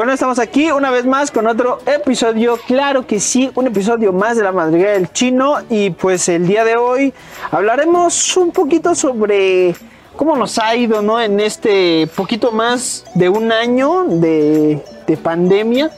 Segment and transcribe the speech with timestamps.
[0.00, 4.34] Bueno, estamos aquí una vez más con otro episodio, claro que sí, un episodio más
[4.38, 7.12] de la madriguera del chino y pues el día de hoy
[7.50, 9.74] hablaremos un poquito sobre
[10.16, 11.20] cómo nos ha ido, ¿no?
[11.20, 15.90] En este poquito más de un año de, de pandemia.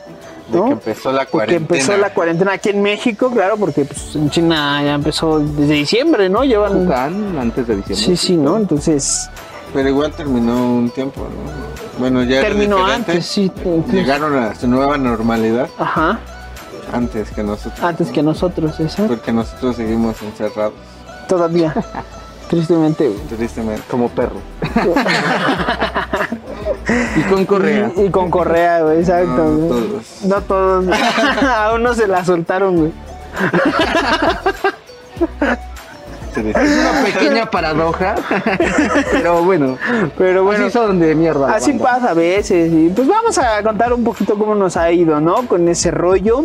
[0.52, 0.62] ¿no?
[0.62, 1.60] De que empezó la Que cuarentena.
[1.60, 6.28] empezó la cuarentena aquí en México, claro, porque pues, en China ya empezó desde diciembre,
[6.28, 6.42] ¿no?
[6.42, 6.90] Llevan...
[7.38, 8.04] Antes de diciembre.
[8.04, 8.56] Sí, sí, ¿no?
[8.56, 9.30] Entonces
[9.72, 11.98] Pero igual terminó un tiempo, ¿no?
[11.98, 13.50] Bueno, ya terminó antes, sí.
[13.90, 16.18] Llegaron a su nueva normalidad Ajá,
[16.92, 17.82] antes que nosotros.
[17.82, 19.14] antes que nosotros, exacto.
[19.14, 20.74] Porque nosotros seguimos encerrados,
[21.28, 21.74] Todavía,
[22.50, 23.20] tristemente, güey.
[23.28, 23.82] tristemente.
[23.90, 24.36] Como perro.
[27.16, 27.90] y con correa.
[27.96, 29.44] Y, y con correa, güey, exacto.
[29.44, 29.68] No, güey.
[29.68, 30.04] todos.
[30.24, 30.84] No todos.
[31.42, 32.92] A uno se la soltaron, güey.
[36.40, 38.14] Es una pequeña paradoja.
[39.12, 39.78] Pero bueno.
[40.18, 41.54] Pero bueno, así son de mierda.
[41.54, 41.84] así banda.
[41.84, 42.72] pasa a veces.
[42.72, 45.46] Y pues vamos a contar un poquito cómo nos ha ido, ¿no?
[45.48, 46.44] Con ese rollo.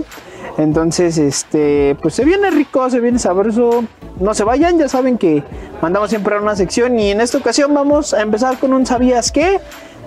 [0.57, 3.83] Entonces, este, pues se viene rico, se viene sabroso.
[4.19, 5.43] No se vayan, ya saben que
[5.81, 9.31] mandamos siempre a una sección y en esta ocasión vamos a empezar con un ¿sabías
[9.31, 9.59] qué?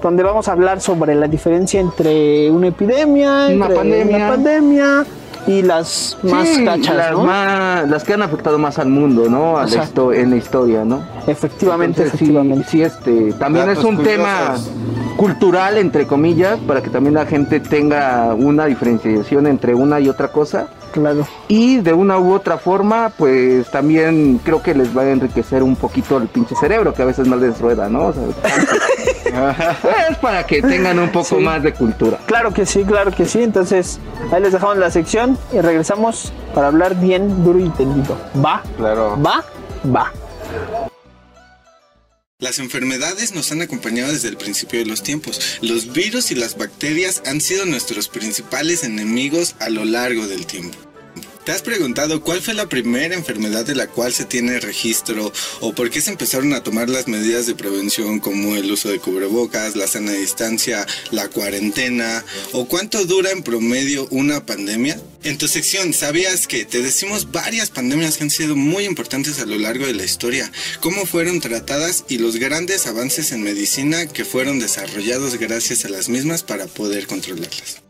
[0.02, 4.16] Donde vamos a hablar sobre la diferencia entre una epidemia, Una entre pandemia.
[4.16, 5.04] una pandemia
[5.46, 7.24] y las más Sí, cachas, las, ¿no?
[7.24, 9.56] más- las que han afectado más al mundo, ¿no?
[9.58, 11.02] A la en la historia, ¿no?
[11.26, 12.68] Efectivamente, Entonces, efectivamente.
[12.68, 14.56] Sí, este, también Datos es un tema
[15.16, 20.28] cultural, entre comillas, para que también la gente tenga una diferenciación entre una y otra
[20.28, 20.68] cosa.
[20.92, 21.24] Claro.
[21.46, 25.76] Y de una u otra forma, pues también creo que les va a enriquecer un
[25.76, 28.06] poquito el pinche cerebro, que a veces no les rueda, ¿no?
[28.06, 28.22] O sea,
[30.10, 31.42] es para que tengan un poco Sí.
[31.44, 32.18] más de cultura.
[32.26, 33.42] Claro que sí, claro que sí.
[33.42, 33.98] Entonces,
[34.32, 38.18] ahí les dejamos la sección y regresamos para hablar bien duro y tendido.
[38.44, 38.62] ¿Va?
[38.76, 39.18] Claro.
[39.22, 39.44] ¿Va?
[39.94, 40.12] Va.
[42.38, 45.58] Las enfermedades nos han acompañado desde el principio de los tiempos.
[45.60, 50.78] Los virus y las bacterias han sido nuestros principales enemigos a lo largo del tiempo.
[51.44, 55.72] ¿Te has preguntado cuál fue la primera enfermedad de la cual se tiene registro o
[55.72, 59.74] por qué se empezaron a tomar las medidas de prevención como el uso de cubrebocas,
[59.74, 65.00] la sana distancia, la cuarentena o cuánto dura en promedio una pandemia?
[65.24, 69.46] En tu sección, ¿sabías que te decimos varias pandemias que han sido muy importantes a
[69.46, 70.52] lo largo de la historia?
[70.80, 76.10] ¿Cómo fueron tratadas y los grandes avances en medicina que fueron desarrollados gracias a las
[76.10, 77.89] mismas para poder controlarlas?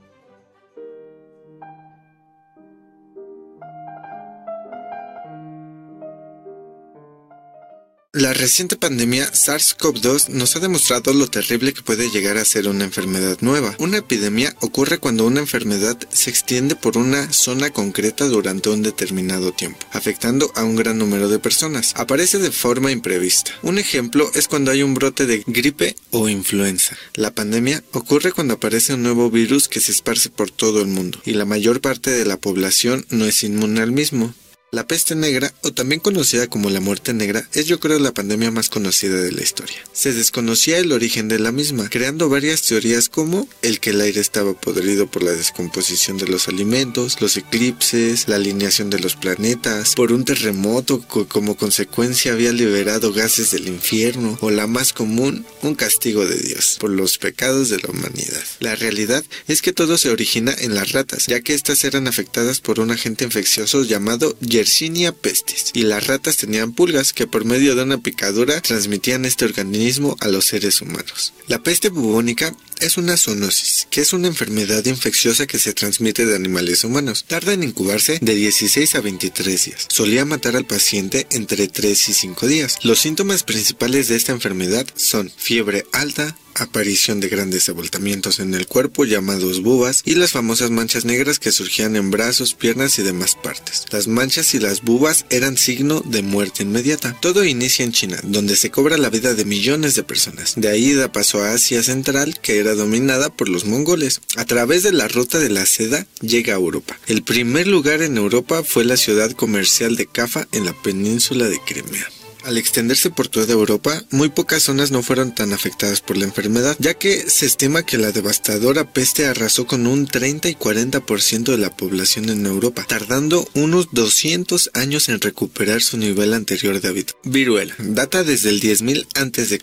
[8.13, 12.83] La reciente pandemia SARS-CoV-2 nos ha demostrado lo terrible que puede llegar a ser una
[12.83, 13.77] enfermedad nueva.
[13.79, 19.53] Una epidemia ocurre cuando una enfermedad se extiende por una zona concreta durante un determinado
[19.53, 21.93] tiempo, afectando a un gran número de personas.
[21.95, 23.53] Aparece de forma imprevista.
[23.63, 26.97] Un ejemplo es cuando hay un brote de gripe o influenza.
[27.15, 31.21] La pandemia ocurre cuando aparece un nuevo virus que se esparce por todo el mundo
[31.25, 34.35] y la mayor parte de la población no es inmune al mismo.
[34.73, 38.53] La peste negra, o también conocida como la muerte negra, es yo creo la pandemia
[38.53, 39.77] más conocida de la historia.
[39.93, 44.21] Se desconocía el origen de la misma, creando varias teorías como el que el aire
[44.21, 49.97] estaba podrido por la descomposición de los alimentos, los eclipses, la alineación de los planetas,
[49.97, 55.45] por un terremoto que como consecuencia había liberado gases del infierno, o la más común,
[55.63, 58.45] un castigo de Dios, por los pecados de la humanidad.
[58.61, 62.61] La realidad es que todo se origina en las ratas, ya que éstas eran afectadas
[62.61, 67.75] por un agente infeccioso llamado Yersinia pestis, y las ratas tenían pulgas que por medio
[67.75, 71.33] de una picadura transmitían este organismo a los seres humanos.
[71.49, 76.35] La peste bubónica es una zoonosis, que es una enfermedad infecciosa que se transmite de
[76.35, 77.25] animales humanos.
[77.27, 79.87] Tarda en incubarse de 16 a 23 días.
[79.89, 82.79] Solía matar al paciente entre 3 y 5 días.
[82.83, 88.67] Los síntomas principales de esta enfermedad son fiebre alta, aparición de grandes abultamientos en el
[88.67, 93.35] cuerpo llamados bubas y las famosas manchas negras que surgían en brazos, piernas y demás
[93.35, 93.85] partes.
[93.91, 97.17] Las manchas y las bubas eran signo de muerte inmediata.
[97.21, 100.55] Todo inicia en China, donde se cobra la vida de millones de personas.
[100.57, 104.21] De ahí da paso a Asia Central, que era dominada por los mongoles.
[104.37, 106.99] A través de la ruta de la seda llega a Europa.
[107.07, 111.61] El primer lugar en Europa fue la ciudad comercial de Cafa en la península de
[111.65, 112.09] Crimea.
[112.45, 116.77] Al extenderse por toda Europa, muy pocas zonas no fueron tan afectadas por la enfermedad,
[116.79, 121.59] ya que se estima que la devastadora peste arrasó con un 30 y 40% de
[121.59, 127.15] la población en Europa, tardando unos 200 años en recuperar su nivel anterior de hábito.
[127.25, 129.61] Viruela data desde el 10.000 a.C.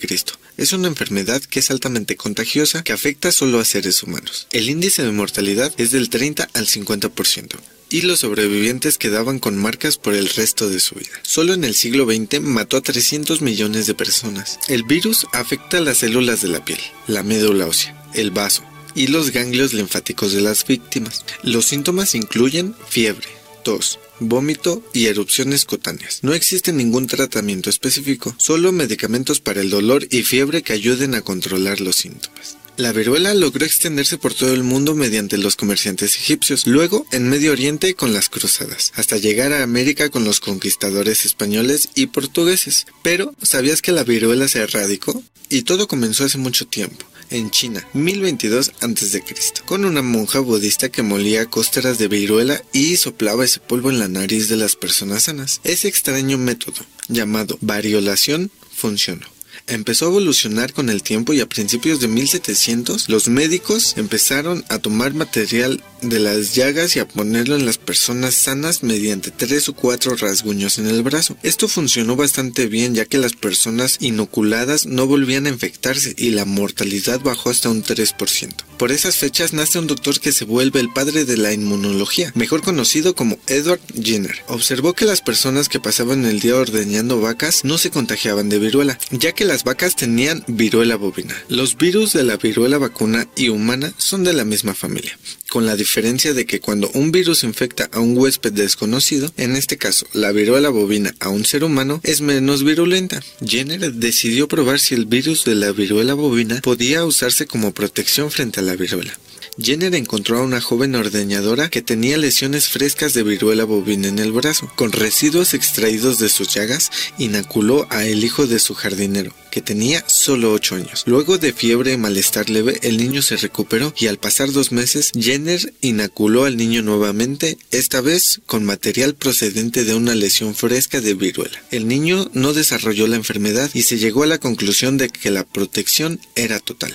[0.57, 4.47] Es una enfermedad que es altamente contagiosa que afecta solo a seres humanos.
[4.51, 7.57] El índice de mortalidad es del 30 al 50%
[7.89, 11.11] y los sobrevivientes quedaban con marcas por el resto de su vida.
[11.21, 14.59] Solo en el siglo XX mató a 300 millones de personas.
[14.67, 18.63] El virus afecta las células de la piel, la médula ósea, el vaso
[18.95, 21.23] y los ganglios linfáticos de las víctimas.
[21.43, 23.27] Los síntomas incluyen fiebre,
[23.63, 26.23] tos, vómito y erupciones cutáneas.
[26.23, 31.21] No existe ningún tratamiento específico, solo medicamentos para el dolor y fiebre que ayuden a
[31.21, 32.56] controlar los síntomas.
[32.77, 37.51] La viruela logró extenderse por todo el mundo mediante los comerciantes egipcios, luego en Medio
[37.51, 42.85] Oriente con las cruzadas, hasta llegar a América con los conquistadores españoles y portugueses.
[43.01, 45.23] Pero, ¿sabías que la viruela se erradicó?
[45.49, 49.23] Y todo comenzó hace mucho tiempo en China, 1022 a.C.,
[49.65, 54.07] con una monja budista que molía cósteras de viruela y soplaba ese polvo en la
[54.07, 55.61] nariz de las personas sanas.
[55.63, 59.36] Ese extraño método, llamado variolación, funcionó
[59.67, 64.79] empezó a evolucionar con el tiempo y a principios de 1700 los médicos empezaron a
[64.79, 69.73] tomar material de las llagas y a ponerlo en las personas sanas mediante tres o
[69.73, 71.37] cuatro rasguños en el brazo.
[71.43, 76.45] Esto funcionó bastante bien ya que las personas inoculadas no volvían a infectarse y la
[76.45, 78.53] mortalidad bajó hasta un 3%.
[78.77, 82.61] Por esas fechas nace un doctor que se vuelve el padre de la inmunología, mejor
[82.61, 84.43] conocido como Edward Jenner.
[84.47, 88.99] Observó que las personas que pasaban el día ordeñando vacas no se contagiaban de viruela,
[89.09, 91.35] ya que las vacas tenían viruela bovina.
[91.49, 95.17] Los virus de la viruela vacuna y humana son de la misma familia
[95.49, 99.77] con la diferencia de que cuando un virus infecta a un huésped desconocido, en este
[99.77, 103.21] caso la viruela bovina a un ser humano, es menos virulenta.
[103.45, 108.59] Jenner decidió probar si el virus de la viruela bovina podía usarse como protección frente
[108.59, 109.17] a la viruela.
[109.59, 114.31] Jenner encontró a una joven ordeñadora que tenía lesiones frescas de viruela bovina en el
[114.31, 114.71] brazo.
[114.75, 120.03] Con residuos extraídos de sus llagas, inoculó a el hijo de su jardinero, que tenía
[120.07, 121.03] solo 8 años.
[121.07, 125.11] Luego de fiebre y malestar leve, el niño se recuperó y al pasar dos meses,
[125.19, 131.15] Jenner inoculó al niño nuevamente, esta vez con material procedente de una lesión fresca de
[131.15, 131.63] viruela.
[131.71, 135.45] El niño no desarrolló la enfermedad y se llegó a la conclusión de que la
[135.45, 136.93] protección era total.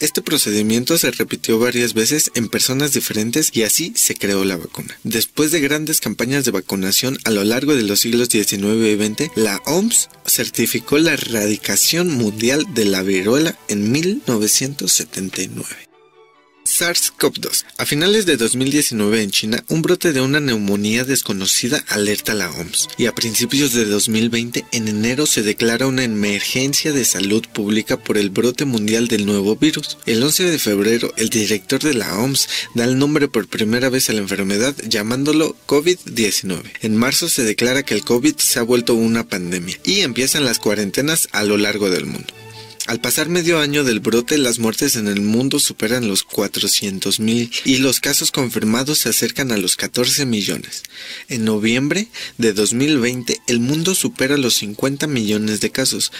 [0.00, 4.96] Este procedimiento se repitió varias veces en personas diferentes y así se creó la vacuna.
[5.02, 9.36] Después de grandes campañas de vacunación a lo largo de los siglos XIX y XX,
[9.36, 15.87] la OMS certificó la erradicación mundial de la viruela en 1979.
[16.78, 17.64] SARS-CoV-2.
[17.78, 22.50] A finales de 2019 en China, un brote de una neumonía desconocida alerta a la
[22.50, 27.96] OMS y a principios de 2020, en enero, se declara una emergencia de salud pública
[27.96, 29.98] por el brote mundial del nuevo virus.
[30.06, 34.08] El 11 de febrero, el director de la OMS da el nombre por primera vez
[34.08, 36.62] a la enfermedad llamándolo COVID-19.
[36.82, 40.58] En marzo se declara que el COVID se ha vuelto una pandemia y empiezan las
[40.60, 42.37] cuarentenas a lo largo del mundo.
[42.88, 47.76] Al pasar medio año del brote, las muertes en el mundo superan los 400.000 y
[47.76, 50.84] los casos confirmados se acercan a los 14 millones.
[51.28, 52.08] En noviembre
[52.38, 56.12] de 2020, el mundo supera los 50 millones de casos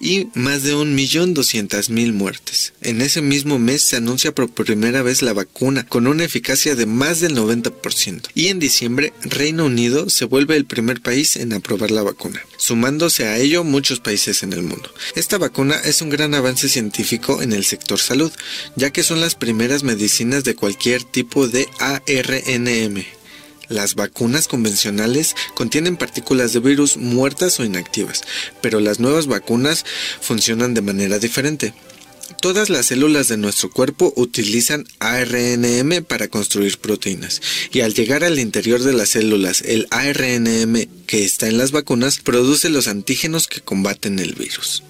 [0.00, 2.72] y más de 1.200.000 muertes.
[2.82, 6.86] En ese mismo mes se anuncia por primera vez la vacuna con una eficacia de
[6.86, 11.92] más del 90% y en diciembre Reino Unido se vuelve el primer país en aprobar
[11.92, 14.92] la vacuna, sumándose a ello muchos países en el mundo.
[15.14, 18.32] Esta vacuna es un gran avance científico en el sector salud,
[18.74, 23.04] ya que son las primeras medicinas de cualquier tipo de ARNM.
[23.68, 28.22] Las vacunas convencionales contienen partículas de virus muertas o inactivas,
[28.62, 29.84] pero las nuevas vacunas
[30.20, 31.74] funcionan de manera diferente.
[32.40, 37.42] Todas las células de nuestro cuerpo utilizan ARNM para construir proteínas
[37.72, 42.18] y al llegar al interior de las células el ARNM que está en las vacunas
[42.18, 44.82] produce los antígenos que combaten el virus.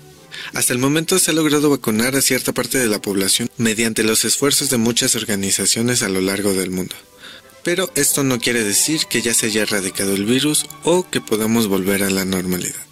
[0.54, 4.24] Hasta el momento se ha logrado vacunar a cierta parte de la población mediante los
[4.24, 6.94] esfuerzos de muchas organizaciones a lo largo del mundo.
[7.62, 11.66] Pero esto no quiere decir que ya se haya erradicado el virus o que podamos
[11.66, 12.86] volver a la normalidad.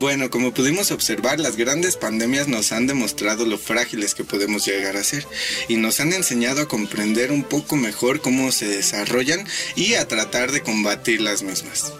[0.00, 4.96] Bueno, como pudimos observar, las grandes pandemias nos han demostrado lo frágiles que podemos llegar
[4.96, 5.26] a ser
[5.66, 10.52] y nos han enseñado a comprender un poco mejor cómo se desarrollan y a tratar
[10.52, 11.92] de combatir las mismas.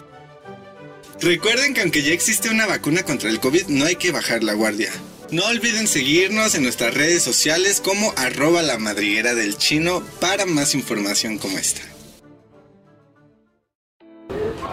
[1.21, 4.53] Recuerden que aunque ya existe una vacuna contra el COVID, no hay que bajar la
[4.53, 4.89] guardia.
[5.31, 10.73] No olviden seguirnos en nuestras redes sociales como arroba la madriguera del chino para más
[10.73, 11.81] información como esta.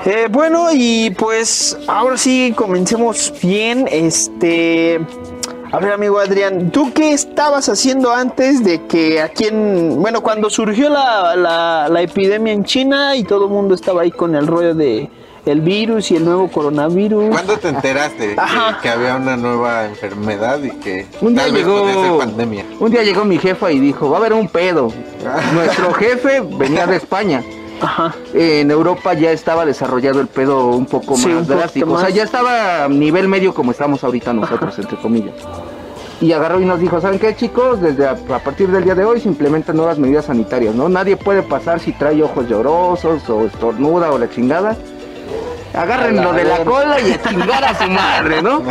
[0.04, 3.88] Eh, bueno, y pues ahora sí comencemos bien.
[3.90, 5.00] Este.
[5.72, 10.00] A ver, amigo Adrián, ¿tú qué estabas haciendo antes de que aquí en.
[10.00, 14.12] Bueno, cuando surgió la, la, la epidemia en China y todo el mundo estaba ahí
[14.12, 15.10] con el rollo de
[15.46, 17.30] el virus y el nuevo coronavirus.
[17.30, 18.78] ¿Cuándo te enteraste que, Ajá.
[18.82, 22.64] que había una nueva enfermedad y que Un día tal vez llegó- podía ser pandemia?
[22.80, 24.88] Un día llegó mi jefa y dijo, va a haber un pedo.
[25.54, 27.42] Nuestro jefe venía de España.
[27.80, 28.14] Ajá.
[28.34, 31.92] En Europa ya estaba desarrollado el pedo un poco Sí, más un drástico.
[31.92, 35.34] O sea, ya estaba a nivel medio como estamos ahorita nosotros, entre comillas.
[36.20, 37.80] Y agarró y nos dijo, ¿saben qué chicos?
[37.82, 40.88] Desde a, a partir del día de hoy se implementan nuevas medidas sanitarias, ¿no?
[40.88, 44.74] Nadie puede pasar si trae ojos llorosos o estornuda o la chingada.
[45.76, 48.62] Agárrenlo de la cola y a chingar a su madre, ¿no?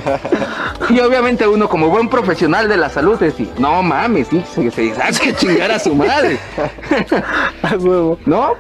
[0.90, 4.94] Y obviamente uno como buen profesional de la salud decía, no mames, sí, se, se
[5.02, 6.38] hay que chingar a su madre.
[7.62, 8.18] A huevo.
[8.26, 8.54] ¿No?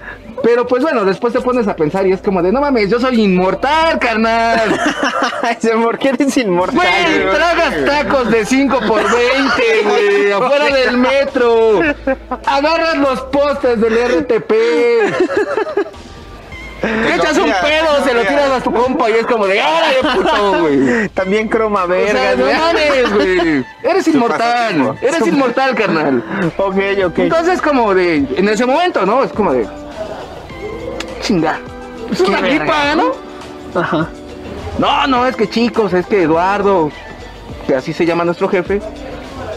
[0.44, 3.00] Pero pues bueno, después te pones a pensar y es como de, no mames, yo
[3.00, 4.80] soy inmortal, carnal.
[5.84, 6.75] ¿por qué eres inmortal?
[6.75, 7.36] Güey, güey?
[7.36, 11.80] tragas tacos de 5 por 20, güey, afuera del metro.
[12.46, 14.54] Agarras los postes del RTP.
[16.82, 19.98] Te echas un pedo, se lo tiras a tu compa y es como de, ¡órale,
[20.15, 21.10] puto, güey!
[21.10, 22.58] También croma O sea, vergas, no güey.
[22.58, 23.65] mames, güey.
[23.84, 26.24] Eres inmortal, eres inmortal, carnal.
[26.58, 27.20] Ok, ok.
[27.20, 29.24] Entonces como de, en ese momento, ¿no?
[29.24, 29.67] Es como de,
[31.22, 31.60] chinga.
[32.12, 33.79] Es una verga, gripa, ¿no?
[33.79, 34.10] Ajá.
[34.77, 36.91] No, no, es que chicos, es que Eduardo,
[37.65, 38.82] que así se llama nuestro jefe,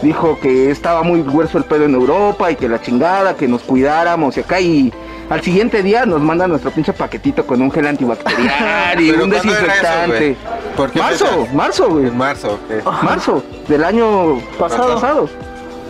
[0.01, 3.61] dijo que estaba muy hueso el pedo en Europa y que la chingada, que nos
[3.63, 4.93] cuidáramos y acá y
[5.29, 9.33] al siguiente día nos manda nuestro pinche paquetito con un gel antibacterial y ¿Pero un
[9.33, 10.17] eso, desinfectante.
[10.17, 10.35] güey?
[10.75, 12.11] ¿Por qué marzo, marzo, güey.
[12.11, 12.59] Marzo.
[13.03, 14.93] Marzo del año Pasado.
[14.95, 15.29] pasado.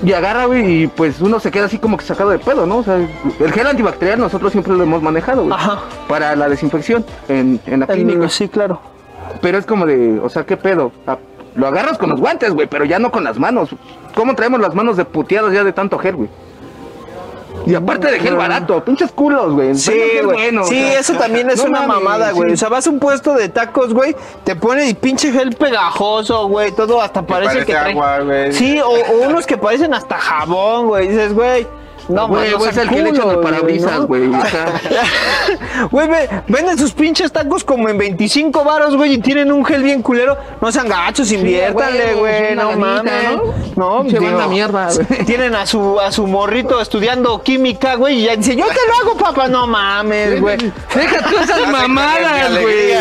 [0.03, 2.77] Y agarra, güey, y pues uno se queda así como que sacado de pedo, ¿no?
[2.77, 5.53] O sea, el gel antibacterial nosotros siempre lo hemos manejado, güey.
[5.53, 5.79] Ajá.
[6.08, 8.24] Para la desinfección en, en la clínica.
[8.24, 8.79] El- sí, claro.
[9.41, 10.91] Pero es como de, o sea, ¿qué pedo?
[11.05, 11.17] Ah,
[11.55, 13.69] Lo agarras con los guantes, güey, pero ya no con las manos.
[14.15, 16.29] ¿Cómo traemos las manos de puteadas ya de tanto gel, güey?
[17.69, 19.75] Y aparte de gel barato, pinches culos, güey.
[19.75, 19.91] Sí,
[20.23, 20.25] güey.
[20.25, 22.49] bueno, o sí, sea, eso también es no una mames, mamada, güey.
[22.49, 22.53] sí.
[22.53, 26.47] O sea, vas a un puesto de tacos, güey, te pone el pinche gel pegajoso,
[26.47, 28.53] güey, todo hasta parece, parece que agua, güey.
[28.53, 31.07] Sí, o, o unos que parecen hasta jabón, güey.
[31.09, 31.67] Dices, güey,
[32.09, 34.29] no, Güey, güey, es el que le echan parabrisas, güey.
[35.91, 39.81] Güey, ve- venden sus pinches tacos como en 25 varos, güey, y tienen un gel
[39.81, 40.37] bien culero.
[40.61, 43.13] No sean gachos, inviértanle, güey, no mames.
[43.75, 44.03] ¿no?
[44.03, 45.25] No, digo, mierda, güey.
[45.25, 49.09] Tienen a su, a su morrito estudiando química, güey, y ya dice, yo te lo
[49.09, 49.47] hago, papá.
[49.47, 50.57] No mames, güey.
[50.93, 52.93] Deja tú esas mamadas, güey.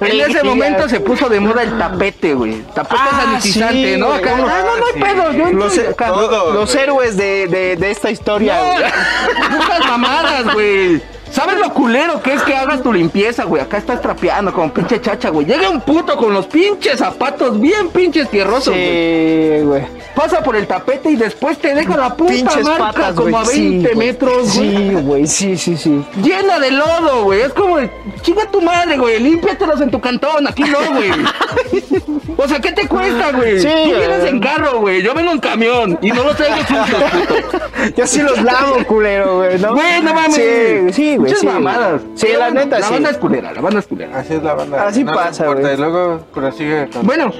[0.00, 2.62] En ese momento se puso de moda el tapete, güey.
[2.74, 4.12] Tapete Ah, sanitizante, sí, ¿no?
[4.12, 5.00] Acá, Ah, no, no, no hay sí.
[5.00, 5.32] pedo.
[5.32, 11.02] Yo Los, héroes de, de, de esta historia, No, putas mamadas, güey.
[11.34, 13.60] ¿Sabes lo culero que es que hagas tu limpieza, güey?
[13.60, 15.44] Acá estás trapeando como pinche chacha, güey.
[15.44, 19.58] Llega un puto con los pinches zapatos bien pinches tierrosos, güey.
[19.58, 19.82] Sí, güey.
[20.14, 23.42] Pasa por el tapete y después te deja la puta Pinches marca patas, como a
[23.42, 23.96] 20 Sí, güey.
[23.96, 24.70] metros, güey.
[24.76, 26.04] Sí, güey, sí, sí, sí.
[26.22, 27.40] Llena de lodo, güey.
[27.40, 27.78] Es como,
[28.22, 29.18] chinga tu madre, güey.
[29.18, 30.46] Límpiatelos en tu cantón.
[30.46, 31.10] Aquí no, güey.
[32.36, 33.60] O sea, ¿qué te cuesta, güey?
[33.60, 35.02] Sí, Tú vienes en carro, güey.
[35.02, 35.98] Yo vengo en camión.
[36.02, 37.60] Y no los traigo sucios, puto.
[37.96, 39.72] Yo sí los lavo, culero, güey, ¿no?
[39.72, 40.34] Güey, no mames.
[40.34, 41.23] Sí, sí, güey.
[41.24, 42.02] Muchas sí, mamadas.
[42.14, 42.92] Sí, la neta, La sí.
[42.94, 44.18] banda es culera, la banda es culera.
[44.18, 44.86] Así es la banda.
[44.86, 45.74] Así no pasa, güey.
[45.74, 47.06] Y luego prosigue con...
[47.06, 47.32] Bueno,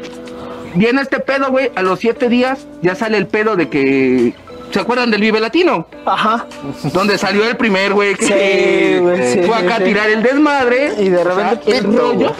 [0.74, 1.70] viene este pedo, güey.
[1.76, 4.34] A los siete días ya sale el pedo de que.
[4.70, 5.86] ¿Se acuerdan del Vive Latino?
[6.04, 6.46] Ajá.
[6.92, 9.84] Donde salió el primer, güey, que Sí, güey, sí, fue acá a sí.
[9.84, 10.94] tirar el desmadre.
[10.98, 12.32] Y de repente, o sea, el rollo.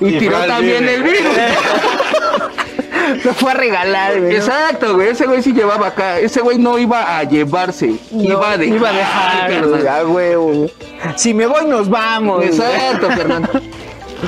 [0.00, 1.20] y, Y tiró también el virus.
[3.24, 4.36] Lo fue a regalar, güey.
[4.36, 5.08] Exacto, güey.
[5.08, 6.18] Ese güey sí llevaba acá.
[6.18, 7.94] Ese güey no iba a llevarse.
[8.10, 8.76] No, iba a dejar.
[8.76, 10.72] Iba a dejar, güey, a huevo, güey.
[11.16, 12.44] Si me voy, nos vamos.
[12.44, 13.48] Exacto, Fernando.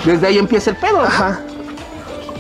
[0.05, 1.01] Desde ahí empieza el pedo.
[1.01, 1.41] Ajá.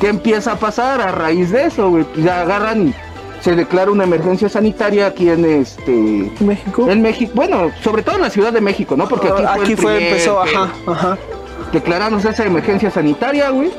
[0.01, 2.07] ¿Qué empieza a pasar a raíz de eso, güey?
[2.17, 2.95] Ya agarran y
[3.43, 6.89] se declara una emergencia sanitaria aquí en este México.
[6.91, 9.09] en México, bueno, sobre todo en la Ciudad de México, ¿no?
[9.09, 10.59] Porque aquí fue, el Aquí fue, primer empezó, pedo.
[10.63, 11.19] ajá, ajá.
[11.73, 13.71] Declaramos esa emergencia sanitaria, güey.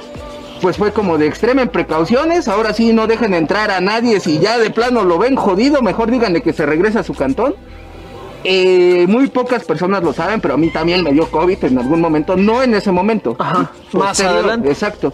[0.62, 4.60] Pues fue como de extremen precauciones, ahora sí no dejen entrar a nadie, si ya
[4.60, 7.56] de plano lo ven jodido, mejor díganle que se regrese a su cantón.
[8.44, 12.00] Eh, muy pocas personas lo saben, pero a mí también me dio COVID en algún
[12.01, 13.36] momento, no en ese momento.
[13.39, 14.70] Ajá, más adelante.
[14.70, 15.13] Exacto.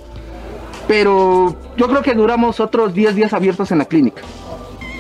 [0.88, 4.22] Pero yo creo que duramos otros 10 días abiertos en la clínica.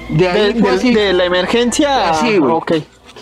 [0.09, 2.09] De ahí De, fue de- así, de la emergencia.
[2.09, 2.51] Ah, sí, güey.
[2.53, 2.71] Ok.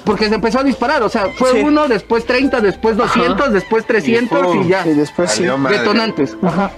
[0.04, 1.58] porque se empezó a disparar, o sea, fue Sí.
[1.64, 4.68] uno, después 30, después 200, después 300 y, pum.
[4.68, 4.86] ya.
[4.86, 5.44] Y después sí.
[5.70, 6.38] Detonantes.
[6.44, 6.70] Ajá.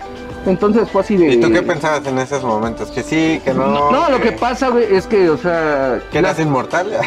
[0.47, 1.33] Entonces fue así de...
[1.33, 2.89] ¿Y tú qué pensabas en esos momentos?
[2.91, 3.91] ¿Que sí, que no?
[3.91, 5.99] No, lo que pasa, güey, es que, o sea...
[6.11, 6.87] ¿Que eras inmortal?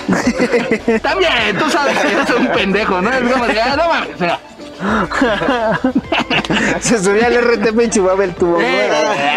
[1.02, 3.11] También, tú sabes que eres un pendejo, ¿no?
[3.11, 4.40] Es como de, ah, no mames, o sea,
[6.80, 8.59] Se subía al RTP y chupaba el tubo.
[8.61, 8.90] Eh.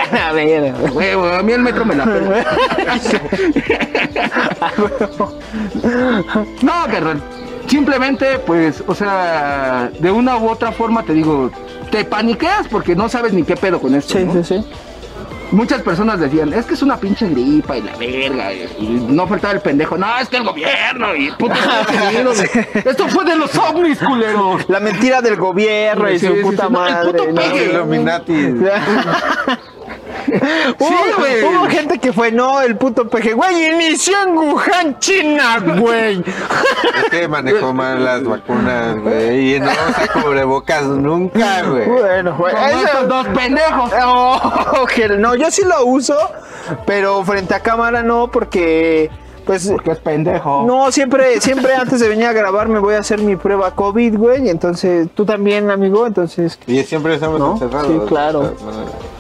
[0.10, 0.22] güey.
[0.22, 0.92] A ver, güey.
[0.92, 2.46] güey, güey, a mí el metro me la pela.
[6.62, 7.22] No, carnal.
[7.68, 11.52] Simplemente, pues, o sea, de una u otra forma te digo,
[11.94, 14.18] te paniqueas porque no sabes ni qué pedo con esto.
[14.18, 14.34] Sí, ¿no?
[14.34, 14.66] sí, sí.
[15.52, 18.52] Muchas personas decían, es que es una pinche gripa y la verga.
[18.52, 21.54] Y, y no faltaba el pendejo, no, es que el gobierno y puto
[22.86, 24.58] Esto fue de los ovnis, culero.
[24.68, 27.12] La mentira del gobierno y su sí, puta sí, no, el madre.
[27.12, 27.56] puto ¿no?
[27.56, 28.34] Illuminati.
[30.80, 31.44] Hubo, güey.
[31.44, 36.24] hubo gente que fue, no, el puto peje, güey, inició en Wuhan, China, güey.
[37.04, 39.56] Es que manejó mal las vacunas, güey.
[39.56, 41.88] Y no usa cubrebocas nunca, güey.
[41.88, 42.54] Bueno, güey.
[42.54, 43.92] Como eso- estos dos pendejos.
[44.06, 46.18] Oh, no, yo sí lo uso,
[46.86, 49.10] pero frente a cámara no, porque,
[49.46, 50.64] pues, Porque es pendejo.
[50.66, 54.18] no, siempre, siempre antes de venir a grabar me voy a hacer mi prueba COVID,
[54.18, 57.54] güey, y entonces, tú también, amigo, entonces, Y siempre estamos ¿No?
[57.54, 57.88] encerrados.
[57.92, 58.54] Sí, claro.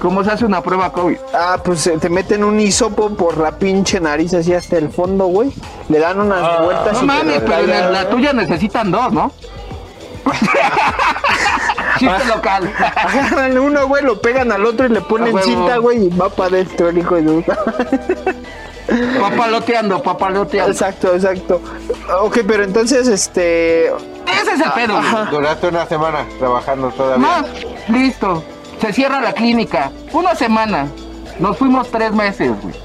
[0.01, 1.18] ¿Cómo se hace una prueba COVID?
[1.34, 5.25] ah, pues eh, te meten un hisopo por la pinche nariz así hasta el fondo,
[5.27, 5.51] güey,
[5.89, 9.12] le dan unas vueltas Ah, No y te mames, pero en la tuya necesitan dos,
[9.12, 9.32] ¿no?
[12.00, 12.72] Chiste local.
[12.96, 16.50] Agarran uno, güey, lo pegan al otro y le ponen cinta, güey, y va para
[16.50, 17.58] adentro el hijo de puta.
[19.20, 20.72] Papaloteando, papaloteando.
[20.72, 21.62] Exacto, exacto.
[22.22, 25.30] Ok, pero entonces, este, Ese es el pedo, güey.
[25.32, 27.18] Duraste una semana trabajando todavía.
[27.18, 27.46] Más,
[27.88, 28.44] listo.
[28.82, 29.92] Se cierra la clínica.
[30.12, 30.88] Una semana.
[31.40, 32.75] Nos fuimos tres meses, güey.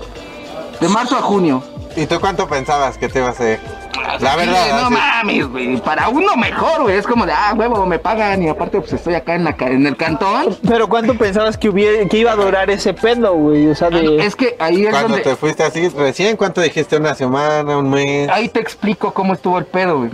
[0.80, 1.62] De marzo a junio.
[1.96, 3.60] ¿Y tú cuánto pensabas que te iba a hacer?
[3.96, 5.76] La Sí, verdad, no mames, güey.
[5.80, 6.96] Para uno mejor, güey.
[6.96, 8.42] Es como de, ah, huevo, me pagan.
[8.42, 10.56] Y aparte, pues estoy acá en, la, ca- en el cantón.
[10.66, 13.66] Pero ¿cuánto pensabas que hubiera, que iba a durar ese pedo, güey?
[13.68, 14.18] O sea, de...
[14.24, 15.22] Es que ahí es Cuando donde.
[15.24, 16.96] te fuiste así, recién, ¿cuánto dijiste?
[16.96, 18.28] ¿Una semana, un mes?
[18.30, 20.10] Ahí te explico cómo estuvo el pedo, güey.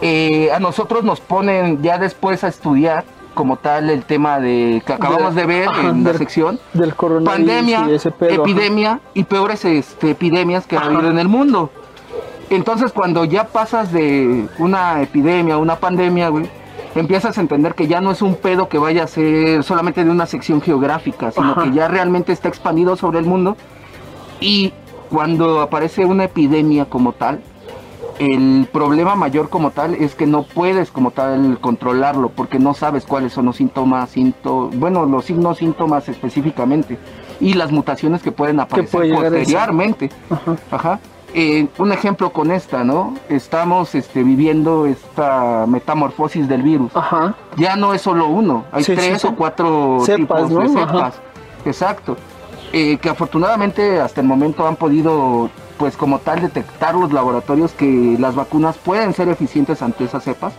[0.00, 3.04] Eh, a nosotros nos ponen ya después a estudiar
[3.34, 6.60] como tal el tema de que acabamos de, ver Ajá, en la sección.
[6.74, 8.42] del coronavirus Pandemia, y ese pedo, ajá.
[8.50, 11.70] epidemia y peores este, epidemias que ha habido en el mundo.
[12.52, 16.48] Entonces cuando ya pasas de una epidemia a una pandemia, güey,
[16.94, 20.10] empiezas a entender que ya no es un pedo que vaya a ser solamente de
[20.10, 21.62] una sección geográfica, sino Ajá.
[21.64, 23.56] que ya realmente está expandido sobre el mundo.
[24.40, 24.72] Y
[25.08, 27.40] cuando aparece una epidemia como tal,
[28.18, 33.06] el problema mayor como tal es que no puedes como tal controlarlo porque no sabes
[33.06, 36.98] cuáles son los síntomas, sínto- bueno, los signos, síntomas específicamente
[37.40, 38.90] y las mutaciones que pueden aparecer
[39.40, 40.10] posteriormente.
[40.30, 40.56] Ajá.
[40.70, 41.00] Ajá.
[41.34, 43.14] Eh, un ejemplo con esta, ¿no?
[43.28, 46.94] Estamos este, viviendo esta metamorfosis del virus.
[46.94, 47.34] Ajá.
[47.56, 49.26] Ya no es solo uno, hay Sí, tres sí.
[49.28, 50.60] o cuatro Cepas, tipos ¿no?
[50.70, 50.92] de Ajá.
[50.94, 51.14] cepas.
[51.64, 52.16] Exacto.
[52.74, 58.16] Eh, que afortunadamente hasta el momento han podido, pues como tal, detectar los laboratorios que
[58.18, 60.52] las vacunas pueden ser eficientes ante esas cepas.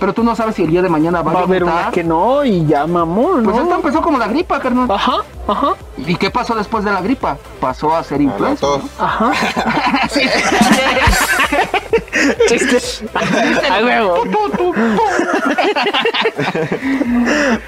[0.00, 2.02] Pero tú no sabes si el día de mañana va, Va a haber una que
[2.02, 3.50] no y ya mamón, ¿no?
[3.50, 4.90] Pues esto empezó como la gripa, carnal.
[4.90, 7.36] Ajá, ajá, ¿Y qué pasó después de la gripa?
[7.60, 8.66] Pasó a ser influenza.
[8.98, 9.32] ajá.
[10.10, 10.22] Sí.
[12.48, 13.08] Chiste.
[13.70, 14.22] Ay, huevo.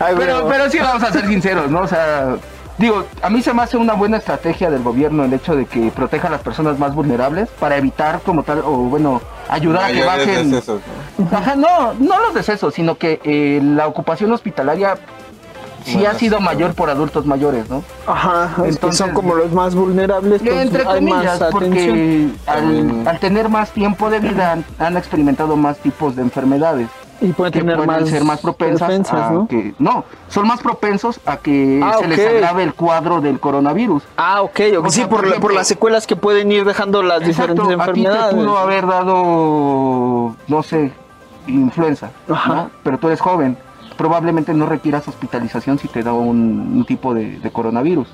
[0.01, 0.49] Ay, Pero, huevo.
[0.49, 1.81] pero sí vamos a ser sinceros, ¿no?
[1.83, 2.37] O sea,
[2.79, 5.90] digo, a mí se me hace una buena estrategia del gobierno el hecho de que
[5.90, 9.21] proteja a las personas más vulnerables para evitar como tal, o bueno,
[9.55, 10.51] ayudar a que bajen...
[10.51, 10.81] decesos,
[11.19, 11.37] ¿no?
[11.37, 14.97] Ajá, no, no los decesos, sino que eh, la ocupación hospitalaria
[15.85, 17.83] sí Bueno, ha sido sí, mayor por adultos mayores, ¿no?
[18.07, 23.49] Ajá, Entonces- son como los más vulnerables, pues Entre hay comillas, más porque al, tener
[23.49, 26.88] más tiempo de vida han, han experimentado más tipos de enfermedades.
[27.23, 29.47] Y pueden que tener pueden más, ser más propensas defensas, a ¿no?
[29.49, 32.27] que no son más propensos a que Ah, se les ok.
[32.27, 34.87] agrave el cuadro del coronavirus Ah, ok, ok.
[34.87, 37.53] O sí, sea, por, por por ejemplo- las secuelas que pueden ir dejando las Exacto,
[37.55, 38.35] diferentes a ti te enfermedades.
[38.35, 40.93] pudo haber dado no sé
[41.47, 42.55] influenza Ajá.
[42.55, 42.71] ¿no?
[42.83, 43.57] pero tú eres joven
[43.97, 48.09] probablemente no requieras hospitalización si te da un, un tipo de, de coronavirus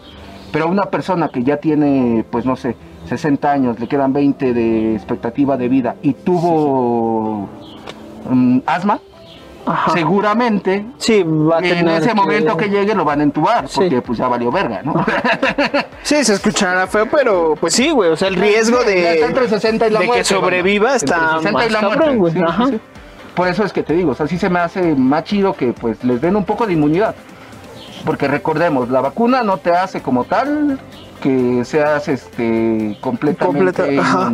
[0.53, 2.75] pero a una persona que ya tiene pues no sé
[3.09, 7.49] 60 años le quedan 20 de expectativa de vida y tuvo
[8.29, 9.01] mm, asma
[9.67, 9.93] Ajá.
[9.93, 13.75] seguramente Sí, va a en ese momento que llegue lo van a entubar, Sí.
[13.81, 14.95] porque pues ya valió verga, ¿no?
[16.03, 18.11] Sí, se escuchará feo, pero pues sí, güey.
[18.11, 21.17] O sea, el riesgo de, Está entre 60 y la de muerte, que sobreviva está
[21.17, 22.43] Entre 60 más la cabrón, güey.
[22.43, 22.67] Ajá.
[23.35, 25.73] Por eso es que te digo, o sea, sí se me hace más chido que
[25.75, 27.15] pues les den un poco de inmunidad.
[28.07, 30.79] Porque recordemos, la vacuna no te hace como tal
[31.21, 34.33] que seas este completamente Completa- ajá.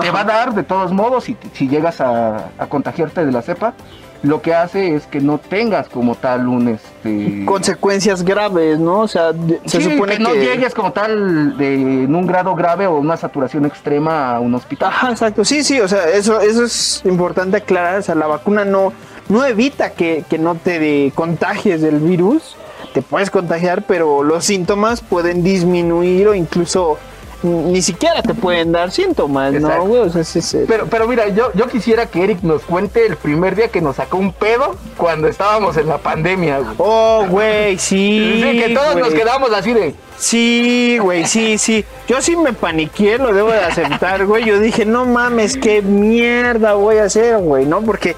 [0.00, 3.42] Te va a dar de todos modos si, si llegas a, a contagiarte de la
[3.42, 3.74] cepa,
[4.22, 9.00] lo que hace es que no tengas como tal un este Consecuencias graves, ¿no?
[9.00, 9.32] O sea,
[9.64, 13.16] se Sí, supone que no llegues como tal de, en un grado grave o una
[13.16, 14.88] saturación extrema a un hospital.
[14.88, 15.44] Ajá, exacto.
[15.44, 18.00] Sí, sí, o sea, eso, eso es importante aclarar.
[18.00, 18.92] O sea, la vacuna no,
[19.28, 22.56] no evita que, que no te de- contagies del virus.
[22.94, 26.98] Te puedes contagiar, pero los síntomas pueden disminuir o incluso
[27.42, 29.84] ni siquiera te pueden dar síntomas, ¿no, Exacto.
[29.84, 30.00] güey?
[30.00, 30.64] O sea, sí, sí.
[30.66, 33.96] Pero, pero mira, yo, yo quisiera que Eric nos cuente el primer día que nos
[33.96, 36.74] sacó un pedo cuando estábamos en la pandemia, güey.
[36.78, 38.42] Oh, güey, sí.
[38.48, 39.94] Sí, que todos nos quedamos así de.
[40.16, 41.84] Sí, güey, sí, sí.
[42.08, 44.44] Yo sí me paniqué, lo debo de aceptar, güey.
[44.44, 47.82] Yo dije, no mames, qué mierda voy a hacer, güey, ¿no?
[47.82, 48.16] Porque,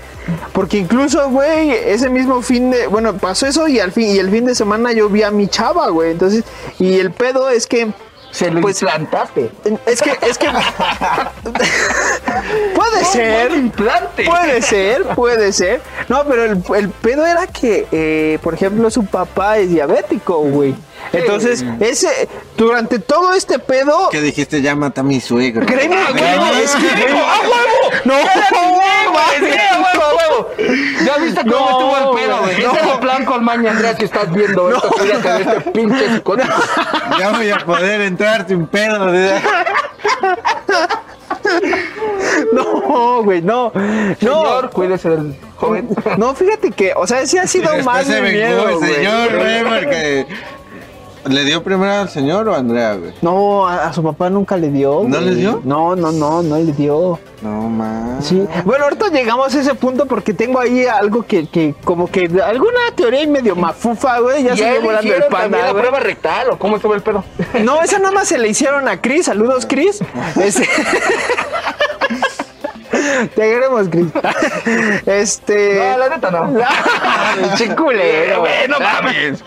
[0.52, 4.30] porque incluso, güey, ese mismo fin de, bueno, pasó eso y al fin, y el
[4.30, 6.12] fin de semana yo vi a mi chava, güey.
[6.12, 6.44] Entonces,
[6.78, 7.88] y el pedo es que,
[8.30, 9.50] Se lo Pues- implantaste.
[9.86, 10.48] es que, es que,
[12.74, 13.52] puede ser.
[13.52, 14.24] implante.
[14.24, 15.80] Puede ser, puede ser.
[16.08, 20.74] No, pero el, el pedo era que, eh, por ejemplo, su papá es diabético, güey.
[21.12, 24.62] Entonces, ese, durante todo este pedo, ¿Qué dijiste?
[24.62, 25.66] Ya mata a mi suegro.
[25.66, 27.90] créeme, güey, es que, ¡A huevo!
[28.04, 28.14] no.
[31.04, 32.62] ¿Ya viste cómo No, estuvo el pedo, güey?
[32.62, 32.72] no.
[32.72, 34.88] Ese es el plan con Maña, Andrea, que estás viendo esto.
[34.90, 36.48] Cuídate de este pinche psicótico.
[37.18, 39.12] Ya voy a poder entrar sin pedo.
[42.52, 45.88] no, güey, no, no, Señor, cuídese del joven.
[46.16, 48.94] no, fíjate que, o sea, sí ha sido más de miedo, güey.
[48.94, 50.26] señor, güey, porque...
[51.26, 53.12] ¿Le dio primero al señor o a Andrea, güey?
[53.20, 55.02] No, a, a su papá nunca le dio.
[55.06, 55.24] ¿No güey.
[55.30, 55.60] le dio?
[55.64, 57.18] No, no, no, no le dio.
[57.42, 58.24] No, más.
[58.26, 62.30] Sí, bueno, ahorita llegamos a ese punto porque tengo ahí algo que, que como que
[62.44, 65.82] alguna teoría y medio mafufa, güey, ya ¿Y se volando el panda, la güey.
[65.82, 67.24] prueba rectal o cómo estuvo el pedo?
[67.64, 70.00] No, esa nada más se le hicieron a Chris, saludos Chris.
[70.42, 70.68] Este...
[73.34, 74.06] Te queremos, Chris.
[75.06, 75.74] Este.
[75.92, 76.60] No, la neta no.
[77.56, 78.40] Chiculero.
[78.40, 79.44] Güey, no mames.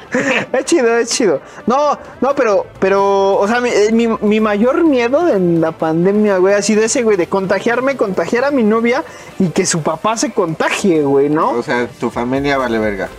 [0.52, 1.42] Es chido, es chido.
[1.66, 6.38] No, no, pero, pero, o sea, mi, eh, mi, mi mayor miedo en la pandemia,
[6.38, 9.04] güey, ha sido ese, güey, de contagiarme, contagiar a mi novia
[9.40, 11.52] y que su papá se contagie, güey, ¿no?
[11.52, 13.10] O sea, tu familia vale verga.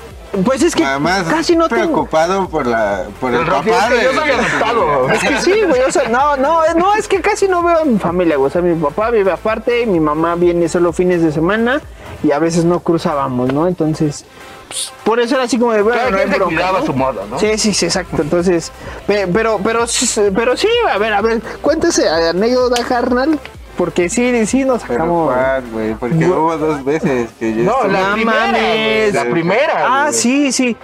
[0.44, 1.82] Pues es que Además, casi no tengo.
[1.82, 5.10] preocupado por la por el, El Rafi, papá es que de- yo soy adoptado.
[5.10, 7.84] Es que sí, güey, o sea, no, no, no, es que casi no veo a
[7.84, 8.48] mi familia, güey.
[8.48, 11.80] O sea, mi papá vive aparte, mi mamá viene solo fines de semana
[12.22, 13.66] y a veces no cruzábamos, ¿no?
[13.68, 14.24] Entonces,
[14.68, 16.94] pues, por eso era así como de, bueno, Cada no hay se bronca, cuidaba su
[16.94, 17.38] modo, ¿no?
[17.38, 18.20] Sí, sí, sí, exacto.
[18.22, 18.72] Entonces,
[19.06, 23.38] pe- pero, pero, sí- pero sí, a ver, a ver, cuéntese anécdota, carnal,
[23.76, 25.34] porque sí, sí nos Pero sacamos.
[25.72, 29.14] güey, porque hubo dos veces que yo No, la No primera, mames.
[29.14, 29.72] La primera.
[30.06, 30.76] Ah, sí, sí.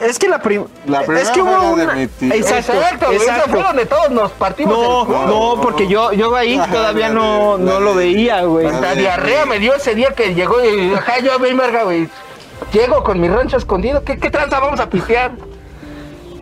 [0.00, 1.94] Es que la, prim- La primera es que hubo la de una...
[1.94, 2.34] mi tío.
[2.34, 6.72] Exacto, Exacto, fue donde todos nos partimos No, el no, porque yo, yo ahí Ajá,
[6.72, 8.68] todavía no, de- no lo veía, güey.
[8.70, 12.08] la diarrea me dio ese día que llegó y ajá, yo bien verga, güey.
[12.72, 15.32] Llego con mi rancho escondido, ¿qué, qué tranza vamos a pistear?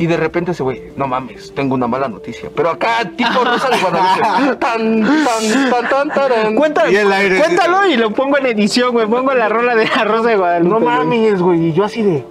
[0.00, 2.48] Y de repente ese güey, no mames, tengo una mala noticia.
[2.54, 4.56] Pero acá, tipo Rosa de Guadalupe.
[4.60, 6.54] tan, tan, tan, tan, tarán.
[6.54, 9.06] Cuéntalo, Y el aire- cuéntalo y lo pongo en edición, güey.
[9.08, 10.70] Pongo la rola de la Rosa de Guadalupe.
[10.70, 11.66] No mames, güey.
[11.68, 12.24] Y yo así de,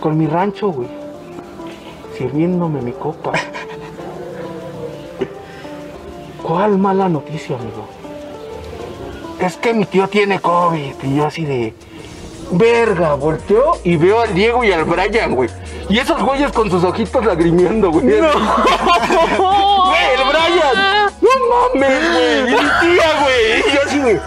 [0.00, 0.88] con mi rancho, güey.
[2.16, 3.32] Sirviéndome mi copa.
[6.42, 7.88] ¿Cuál mala noticia, amigo?
[9.40, 10.94] Es que mi tío tiene COVID.
[11.02, 11.74] Y yo así de,
[12.52, 15.48] verga, volteo y veo al Diego y al Brian, güey.
[15.88, 18.04] Y esos güeyes con sus ojitos lagrimeando, güey.
[18.06, 18.24] Güey, el
[20.28, 21.10] Brian.
[21.20, 21.30] No
[21.74, 22.42] mames, güey.
[22.44, 23.60] Mi tía, güey.
[23.60, 24.18] Y yo así, güey.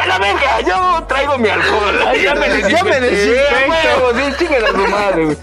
[0.00, 1.98] A la verga, yo traigo mi alcohol.
[2.06, 4.12] Ay, ya me des- ya me desinfecto.
[4.38, 5.36] Chinguen a su madre, güey.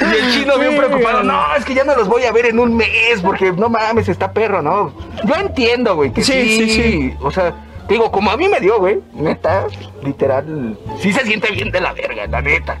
[0.00, 2.58] Y el chino bien preocupado, no, es que ya no los voy a ver en
[2.58, 4.92] un mes, porque no mames, está perro, ¿no?
[5.24, 7.14] Yo entiendo, güey, que sí, sí, sí.
[7.22, 7.54] O sea,
[7.88, 9.66] digo, como a mí me dio, güey, neta,
[10.02, 12.80] literal, sí se siente bien de la verga, la neta.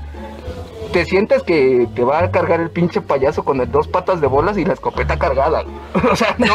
[0.92, 4.26] Te sientes que te va a cargar el pinche payaso con el dos patas de
[4.26, 5.64] bolas y la escopeta cargada.
[6.10, 6.54] O sea, no,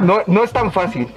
[0.00, 1.08] no, no es tan fácil.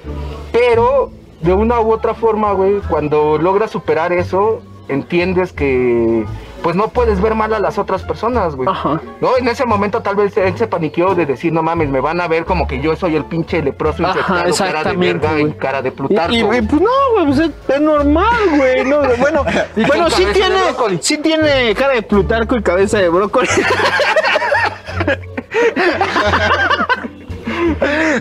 [0.51, 1.11] Pero
[1.41, 6.25] de una u otra forma, güey, cuando logras superar eso, entiendes que
[6.63, 8.69] pues no puedes ver mal a las otras personas, güey.
[8.69, 9.01] Ajá.
[9.19, 12.21] No, en ese momento tal vez él se paniqueó de decir, no mames, me van
[12.21, 15.81] a ver como que yo soy el pinche leproso Ajá, cara de verga y cara
[15.81, 16.33] de Y, Plutarco.
[16.33, 16.61] y, güey.
[16.61, 18.85] pues no, güey, pues es, normal, güey.
[18.85, 19.43] No, bueno,
[19.75, 20.57] Y bueno, sí tiene,
[21.01, 23.49] sí tiene cara de Plutarco y cabeza de brócoli.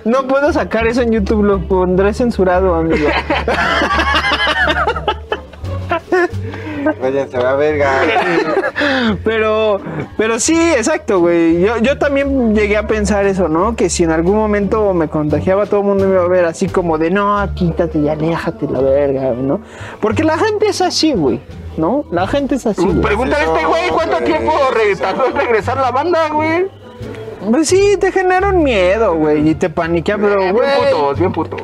[0.05, 3.09] No puedo sacar eso en YouTube, lo pondré censurado, amigo.
[7.03, 7.91] Oye, se va a verga.
[9.25, 9.81] Pero,
[10.17, 11.61] pero sí, exacto, güey.
[11.61, 13.77] Yo, yo también llegué a pensar eso, ¿no?
[13.77, 16.69] Que si en algún momento me contagiaba, todo el mundo me iba a ver así
[16.69, 19.61] como de, no, quítate, ya aléjate la verga, ¿no?
[20.01, 21.41] Porque la gente es así, güey,
[21.77, 22.05] ¿no?
[22.11, 22.85] La gente es así.
[22.87, 24.53] Pregúntale a este güey cuánto tiempo
[25.01, 26.82] tardó en regresar la banda, güey.
[27.51, 30.67] Pues sí, te genera un miedo, güey, y te paniquea, pero, Eh, güey.
[30.69, 31.63] bien putos, bien putos.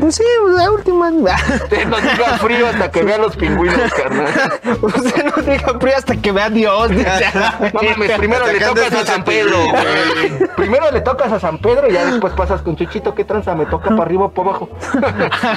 [0.00, 1.10] Pues sí, pues, la última.
[1.10, 4.26] Nos diga frío hasta que vean los pingüinos, carnal.
[4.82, 6.90] Usted no diga frío hasta que vea a Dios.
[6.90, 10.48] No mames, primero le tocas a San Pedro, güey.
[10.56, 13.14] Primero le tocas a San Pedro y ya después pasas con Chuchito.
[13.14, 13.54] ¿Qué tranza?
[13.54, 14.68] ¿Me toca para arriba o para abajo?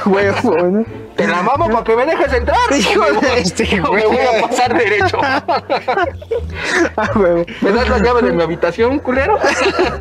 [0.05, 0.85] Huevo, ¿no?
[1.21, 2.57] Te la mamo para que me dejes entrar.
[2.75, 5.19] Hijo de este, o me voy a pasar derecho.
[6.97, 7.09] Ah.
[7.15, 9.37] ¿Me das la llave de mi habitación, culero?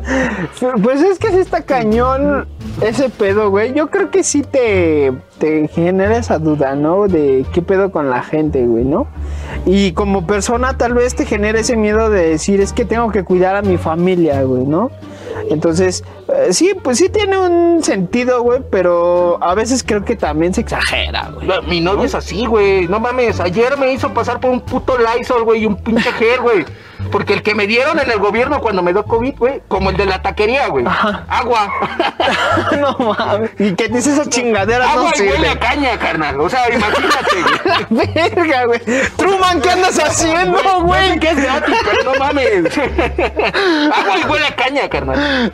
[0.83, 2.47] Pues es que sí está cañón
[2.81, 3.73] ese pedo, güey.
[3.73, 7.07] Yo creo que sí te, te genera esa duda, ¿no?
[7.07, 9.07] De qué pedo con la gente, güey, ¿no?
[9.65, 13.23] Y como persona tal vez te genera ese miedo de decir, es que tengo que
[13.23, 14.91] cuidar a mi familia, güey, ¿no?
[15.49, 20.53] Entonces, eh, sí, pues sí tiene un sentido, güey, pero a veces creo que también
[20.53, 21.47] se exagera, güey.
[21.67, 22.87] Mi novio es así, güey.
[22.87, 26.41] No mames, ayer me hizo pasar por un puto Lysol, güey, y un pinche gel,
[26.41, 26.65] güey.
[27.11, 29.97] Porque el que me dieron en el gobierno cuando me dio COVID, güey, como el
[29.97, 30.85] de la taquería, güey.
[31.27, 31.71] Agua.
[32.79, 33.51] no mames.
[33.59, 36.39] Y que dice esa chingadera no Agua y huele a caña, carnal.
[36.39, 38.07] O sea, imagínate, güey.
[38.13, 38.81] Verga, güey.
[39.17, 41.19] Truman, ¿qué andas haciendo, güey?
[41.19, 42.77] que es gratis, pero no mames.
[42.77, 45.53] Agua y huele a caña, carnal.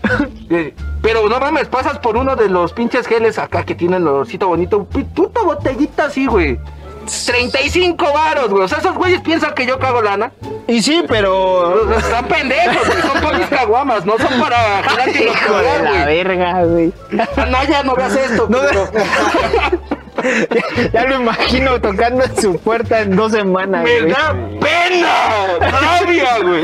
[0.49, 4.07] Eh, Pero no mames, pasas por uno de los pinches geles acá que tienen el
[4.07, 4.83] olorcito bonito.
[4.85, 6.59] Puta botellita así, güey.
[7.07, 8.63] 35 varos, güey.
[8.63, 10.31] O sea, esos güeyes piensan que yo cago lana.
[10.67, 11.91] Y sí, pero.
[11.97, 13.01] Están pendejos, güey.
[13.21, 16.05] Son mis caguamas, no son para gelante y de la güey.
[16.05, 16.93] verga, güey.
[17.37, 18.89] Ah, No, ya no veas esto, No, pero
[20.23, 24.11] Ya, ya lo imagino tocando en su puerta en dos semanas, me güey.
[24.11, 26.63] da pena, rabia, güey.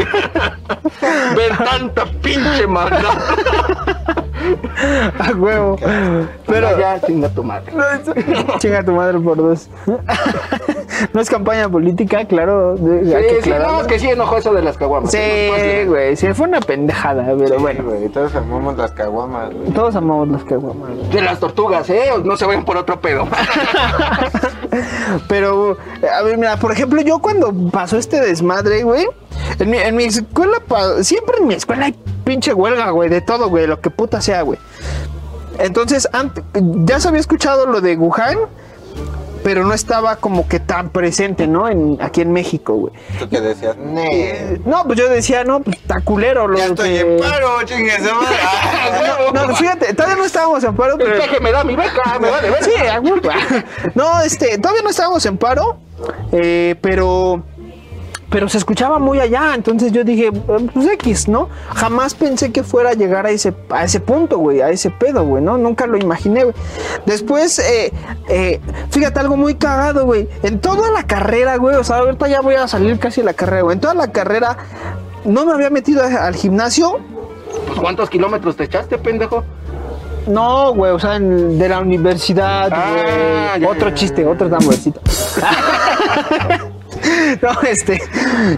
[1.35, 3.17] Ver tanta pinche maldad.
[5.19, 5.77] A huevo.
[6.47, 7.71] Pero ya, chinga tu madre.
[8.59, 9.69] Chinga tu madre por dos.
[11.11, 12.77] No es campaña política, claro.
[12.77, 15.11] Sí, hay que sí, no, que sí enojó eso de las caguamas.
[15.11, 15.17] Sí,
[15.87, 16.15] güey.
[16.15, 17.83] Sí, fue una pendejada, pero Sí, bueno.
[18.13, 19.71] todos amamos las caguamas, güey.
[19.71, 20.89] Todos amamos las caguamas.
[21.11, 22.11] De las tortugas, ¿eh?
[22.23, 23.27] No se vayan por otro pedo.
[25.27, 25.77] Pero,
[26.15, 29.07] a ver, mira, por ejemplo, yo cuando pasó este desmadre, güey,
[29.59, 30.57] en mi, escuela,
[31.01, 34.41] siempre en mi escuela hay pinche huelga, güey, de todo, güey, lo que puta sea,
[34.41, 34.59] güey.
[35.59, 38.37] Entonces, ante- ya se había escuchado lo de Wuhan,
[39.43, 41.67] pero no estaba como que tan presente, ¿no?
[41.67, 42.93] En, aquí en México, güey.
[43.19, 44.59] Tú que decías, nee.
[44.65, 47.97] No, pues yo decía, no, pues está culero lo Ya estoy que- en paro, chingue
[47.97, 48.37] su madre.
[49.33, 51.19] No, no, fíjate, todavía no estábamos en paro, El pero...
[51.19, 52.63] peje me da mi beca, me vale ver.
[52.63, 53.01] Sí, a.
[53.95, 55.77] No, este, todavía no estábamos en paro,
[56.31, 57.43] eh, pero
[58.33, 61.49] pero se escuchaba muy allá, entonces yo dije, pues X, ¿no?
[61.75, 65.23] Jamás pensé que fuera a llegar a ese, a ese punto, güey, a ese pedo,
[65.23, 65.55] güey, ¿no?
[65.59, 66.55] Nunca lo imaginé, güey.
[67.05, 67.93] Después, eh,
[68.27, 70.27] eh, fíjate, algo muy cagado, güey.
[70.41, 73.33] En toda la carrera, güey, o sea, ahorita ya voy a salir casi de la
[73.33, 73.75] carrera, güey.
[73.75, 74.57] En toda la carrera
[75.25, 76.97] no me había metido al gimnasio.
[77.67, 79.43] Pues, ¿Cuántos kilómetros te echaste, pendejo?
[80.25, 83.61] No, güey, o sea, en- de la universidad, Ah, güey.
[83.61, 85.01] ya, Otro ya, chiste, otro tamborcito.
[87.41, 88.01] no, este.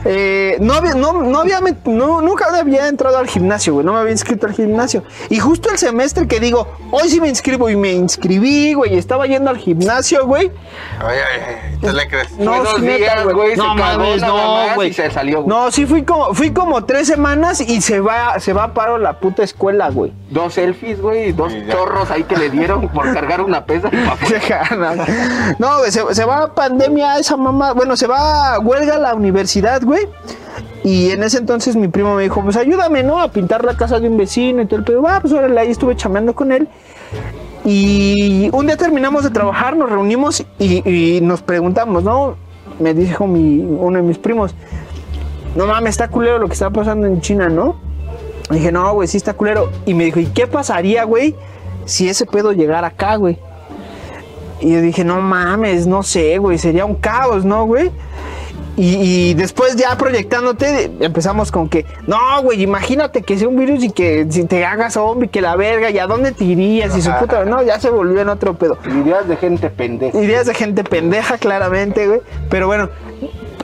[0.06, 3.86] eh, no había, no, no había, no, nunca había entrado al gimnasio, güey.
[3.86, 5.04] No me había inscrito al gimnasio.
[5.30, 8.96] Y justo el semestre que digo, hoy sí me inscribo y me inscribí, güey.
[8.96, 10.52] Y estaba yendo al gimnasio, güey.
[11.00, 12.32] Ay, ay, ay, ¿tú le crees?
[12.38, 14.90] No, sí, neta, días, güey, se No mames, no, güey.
[14.90, 15.48] y se salió, güey.
[15.48, 18.98] No, sí fui como, fui como tres semanas y se va, se va a paro
[18.98, 20.14] la puta escuela, güey.
[20.30, 21.74] Dos selfies, güey, dos ya.
[21.74, 23.96] chorros ahí que le dieron por cargar una pesa y
[25.60, 27.74] no, güey, se, se va a pandemia esa mamá.
[27.74, 30.08] Bueno, se va huelga a la universidad, güey.
[30.84, 33.20] Y en ese entonces mi primo me dijo, pues ayúdame, ¿no?
[33.20, 35.02] A pintar la casa de un vecino y todo el pedo.
[35.02, 36.68] Va, pues órale, ahí estuve chameando con él.
[37.64, 42.36] Y un día terminamos de trabajar, nos reunimos y, y nos preguntamos, ¿no?
[42.80, 44.54] Me dijo mi, uno de mis primos,
[45.56, 47.78] no mames, está culero lo que está pasando en China, ¿no?
[48.52, 49.72] Y dije, no, güey, sí está culero.
[49.86, 51.36] Y me dijo, ¿y qué pasaría, güey,
[51.86, 53.40] si ese pedo llegara acá, güey?
[54.62, 57.92] Y yo dije, no mames, no sé, güey, sería un caos, ¿no, güey?
[58.78, 63.84] Y, y después ya proyectándote, empezamos con que, no, güey, imagínate que sea un virus
[63.86, 66.96] y que si te hagas zombie, que la verga, ¿y a dónde te irías?
[66.98, 68.78] Y su puta, no, ya se volvió en otro pedo.
[68.86, 70.20] Ideas de gente pendeja.
[70.20, 72.20] Ideas de gente pendeja, claramente, güey.
[72.50, 72.90] Pero bueno,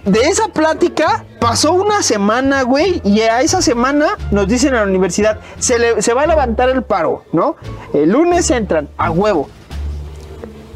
[0.06, 4.84] de esa plática pasó una semana, güey, y a esa semana nos dicen en la
[4.84, 7.58] universidad, se, le- se va a levantar el paro, ¿no?
[7.94, 9.50] El lunes entran, a huevo.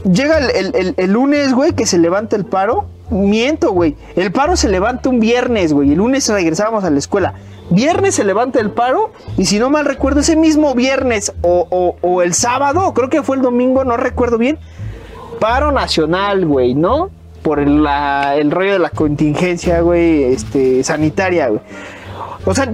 [0.04, 2.88] Llega el, el- el- el lunes, güey, que se levanta el paro.
[3.10, 3.96] Miento, güey.
[4.16, 5.92] El paro se levanta un viernes, güey.
[5.92, 7.34] El lunes regresábamos a la escuela.
[7.70, 9.12] Viernes se levanta el paro.
[9.38, 13.36] Y si no mal recuerdo, ese mismo viernes o, o- el sábado, creo que fue
[13.38, 14.58] el domingo, no recuerdo bien.
[15.40, 17.10] Paro nacional, güey, ¿no?
[17.44, 17.86] Por el,
[18.38, 21.62] el rollo de la contingencia, güey, este, sanitaria, güey.
[22.46, 22.74] O sea,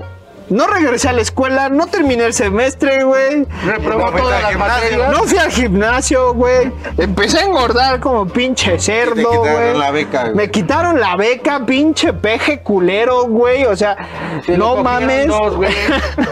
[0.52, 3.46] no regresé a la escuela, no terminé el semestre, güey.
[3.66, 5.12] Reprobó No, pues, todas las materias.
[5.12, 6.72] No fui al gimnasio, güey.
[6.98, 9.78] Empecé a engordar como pinche cerdo, Te quitaron güey.
[9.78, 10.36] la beca, güey.
[10.36, 13.66] Me quitaron la beca, pinche peje culero, güey.
[13.66, 13.98] O sea,
[14.46, 15.28] Se no mames.
[15.28, 15.74] dos, güey.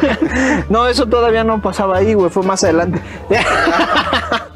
[0.70, 2.30] no, eso todavía no pasaba ahí, güey.
[2.30, 3.02] Fue más adelante.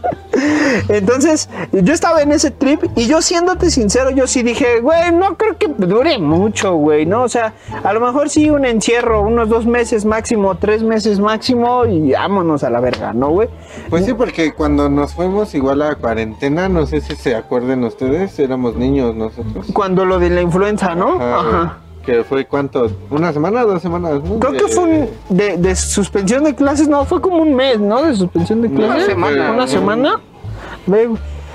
[0.89, 5.37] Entonces, yo estaba en ese trip y yo siéndote sincero, yo sí dije, güey, no
[5.37, 7.23] creo que dure mucho, güey, ¿no?
[7.23, 7.53] O sea,
[7.83, 12.63] a lo mejor sí un encierro, unos dos meses máximo, tres meses máximo y vámonos
[12.63, 13.49] a la verga, ¿no, güey?
[13.89, 18.37] Pues sí, porque cuando nos fuimos igual a cuarentena, no sé si se acuerden ustedes,
[18.39, 19.67] éramos niños nosotros.
[19.73, 21.15] Cuando lo de la influenza, ¿no?
[21.15, 21.77] Ajá, Ajá.
[22.05, 24.37] Que fue cuánto, una semana, dos semanas, ¿no?
[24.37, 28.01] Creo que fue un, de, de suspensión de clases, no, fue como un mes, ¿no?
[28.03, 29.05] De suspensión de Una clases.
[29.05, 30.21] semana, ¿Una semana?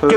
[0.01, 0.17] Fue que-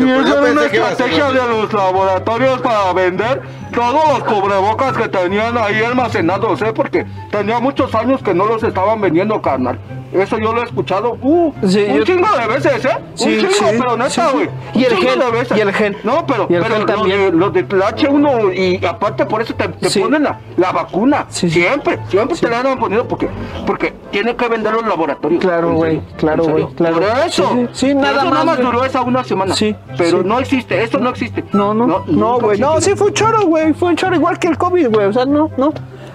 [0.00, 3.42] Y era una estrategia de los laboratorios para vender
[3.78, 6.72] todos los cubrebocas que tenían ahí almacenados, ¿eh?
[6.74, 9.78] Porque tenía muchos años que no los estaban vendiendo, carnal.
[10.10, 12.88] Eso yo lo he escuchado uh, Sí, un yo- chingo de veces, ¿eh?
[13.14, 14.28] Sí, un chingo, sí, pero neta, sí, sí.
[14.32, 14.48] güey.
[14.74, 15.58] Y el gel, de veces.
[15.58, 15.96] y el gel.
[16.02, 17.18] No, pero, Y el pero gel los también.
[17.20, 20.00] de- los del H1 y aparte por eso te, te Sí.
[20.00, 21.26] ponen la, la vacuna.
[21.28, 21.60] Sí, sí.
[21.60, 23.28] Siempre, siempre te la han ponido porque,
[23.66, 25.42] porque tiene que vender los laboratorios.
[25.42, 26.94] Claro, güey, claro, güey, claro.
[27.00, 27.50] Por eso.
[27.52, 29.54] Sí, sí, sí, Por nada más, duró esa una semana.
[29.54, 30.24] Sí, Pero sí.
[30.26, 31.44] no existe, eso no existe.
[31.52, 32.58] No, no, no, güey.
[32.58, 32.96] No, sí existe.
[32.96, 33.67] fue un choro, güey.
[33.74, 35.06] Fue un choro igual que el COVID, güey.
[35.06, 35.72] O sea, no, no.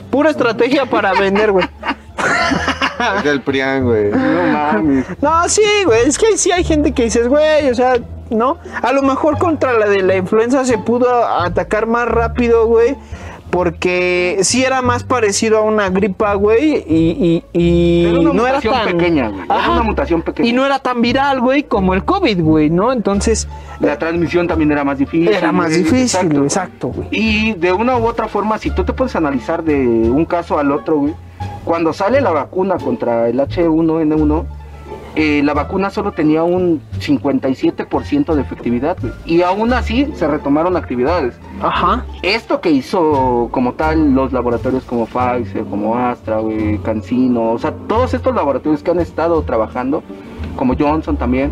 [0.10, 1.66] Pura estrategia para vender, güey.
[3.18, 4.12] Es del Prián, güey.
[4.12, 5.06] No mames.
[5.22, 6.08] No, sí, güey.
[6.08, 7.96] Es que sí hay gente que dices, güey, o sea,
[8.30, 8.58] ¿no?
[8.82, 12.96] A lo mejor contra la de la influenza se pudo atacar más rápido, güey.
[13.54, 16.84] Porque sí era más parecido a una gripa, güey.
[16.88, 18.88] Y, y, y Era una no era tan.
[18.88, 19.44] pequeña, güey.
[19.46, 20.50] Era una mutación pequeña.
[20.50, 22.92] Y no era tan viral, güey, como el COVID, güey, ¿no?
[22.92, 23.48] Entonces,
[23.80, 25.28] La transmisión también era más difícil.
[25.28, 25.84] era más güey.
[25.84, 27.08] difícil, exacto, güey.
[27.12, 30.72] Y de una u otra forma, si tú te puedes analizar de un caso al
[30.72, 31.14] otro, güey,
[31.64, 34.46] cuando sale la vacuna contra el H1N1,
[35.16, 39.14] eh, la vacuna solo tenía un 57% de efectividad, güey.
[39.26, 41.36] Y aún así se retomaron actividades.
[41.62, 42.06] Ajá.
[42.22, 47.72] Esto que hizo como tal los laboratorios como Pfizer, como Astra, güey, Cancino, o sea,
[47.88, 50.04] todos estos laboratorios que han estado trabajando,
[50.56, 51.52] como Johnson también,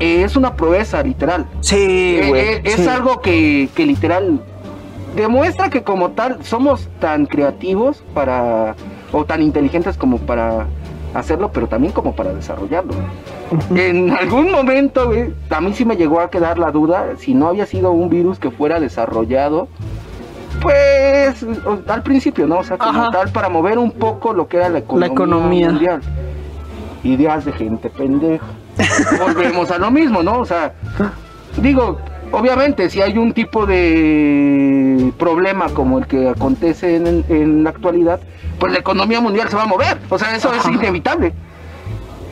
[0.00, 1.46] eh, es una proeza literal.
[1.60, 2.40] Sí, Eh, güey.
[2.42, 2.88] eh, es sí.
[2.88, 4.40] algo que, que literal
[5.16, 8.74] demuestra que como tal somos tan creativos para,
[9.12, 10.66] o tan inteligentes como para
[11.14, 12.92] hacerlo, pero también como para desarrollarlo.
[13.74, 17.48] En algún momento, güey, a mí sí me llegó a quedar la duda si no
[17.48, 19.68] había sido un virus que fuera desarrollado,
[20.60, 21.44] pues
[21.88, 22.58] al principio, ¿no?
[22.58, 23.10] O sea, como Ajá.
[23.10, 25.70] tal, para mover un poco lo que era la economía, economía.
[25.70, 26.00] mundial.
[27.02, 28.46] Ideas de gente pendeja.
[29.20, 30.40] Volvemos a lo mismo, ¿no?
[30.40, 30.72] O sea,
[31.58, 31.98] digo,
[32.32, 38.20] obviamente, si hay un tipo de problema como el que acontece en, en la actualidad,
[38.58, 39.98] pues la economía mundial se va a mover.
[40.10, 41.32] O sea, eso es inevitable.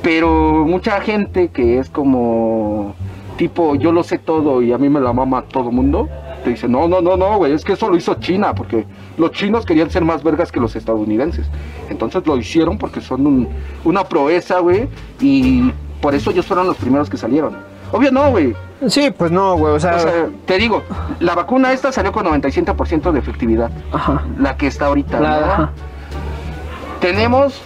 [0.02, 2.94] Pero mucha gente que es como
[3.36, 6.08] tipo yo lo sé todo y a mí me la mama todo mundo,
[6.44, 8.84] te dice, no, no, no, no, güey, es que eso lo hizo China, porque
[9.16, 11.46] los chinos querían ser más vergas que los estadounidenses.
[11.88, 13.48] Entonces lo hicieron porque son un-
[13.84, 14.88] una proeza, güey,
[15.20, 17.56] y por eso ellos fueron los primeros que salieron.
[17.92, 18.54] Obvio no, güey.
[18.88, 19.74] Sí, pues no, güey.
[19.74, 20.12] O sea, O sea,
[20.46, 20.82] te digo,
[21.20, 24.22] la vacuna esta salió con 97% de efectividad, ajá.
[24.38, 25.20] la que está ahorita.
[25.20, 25.46] La- ¿no?
[25.52, 25.70] ajá.
[27.00, 27.60] tenemos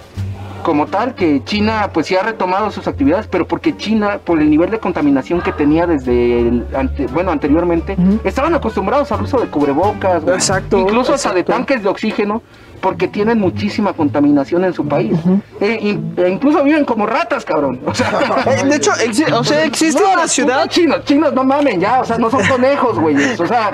[0.63, 4.51] como tal que China pues sí ha retomado sus actividades, pero porque China, por el
[4.51, 9.47] nivel de contaminación que tenía desde el ante- bueno anteriormente, estaban acostumbrados al uso de
[9.47, 10.35] cubrebocas, güey.
[10.35, 12.43] Exacto, incluso hasta de tanques de oxígeno,
[12.81, 15.19] porque tienen muchísima contaminación en su país.
[15.61, 17.81] Eh, in- e incluso viven como ratas, cabrón.
[17.87, 18.11] O sea,
[18.47, 20.69] Eh, de hecho, exi- o sea, existe no, una ciudad.
[20.69, 23.39] chinos, chinos, no mamen ya, o sea, no son conejos, güeyes.
[23.41, 23.71] O sea,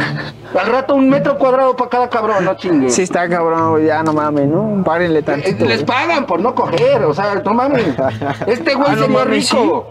[0.58, 2.90] al rato un metro cuadrado para cada cabrón, no chingue.
[2.90, 3.86] Sí, está cabrón, güey.
[3.86, 4.82] Ya no mames, ¿no?
[4.84, 5.64] Párenle Eh, tantito.
[5.64, 5.86] Les güey.
[5.86, 7.84] pagan por no coger, o sea, no mames.
[8.46, 9.86] Este güey Ah, no sería mames, rico.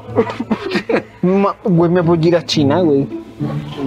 [1.21, 3.07] Ma- Güey, me voy a ir a China, güey.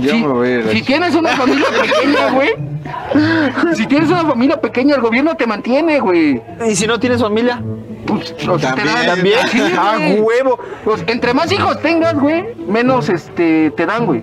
[0.01, 2.51] Yo Si, me voy a ir a si tienes una familia pequeña, güey.
[3.75, 6.43] Si tienes una familia pequeña, el gobierno te mantiene, güey.
[6.69, 7.63] ¿Y si no tienes familia?
[8.07, 9.07] Pues, o sea, te También.
[9.07, 9.39] dan- También.
[9.51, 10.59] Sí, ah, huevo.
[10.85, 14.23] Pues, entre más hijos tengas, güey, menos este te dan, güey.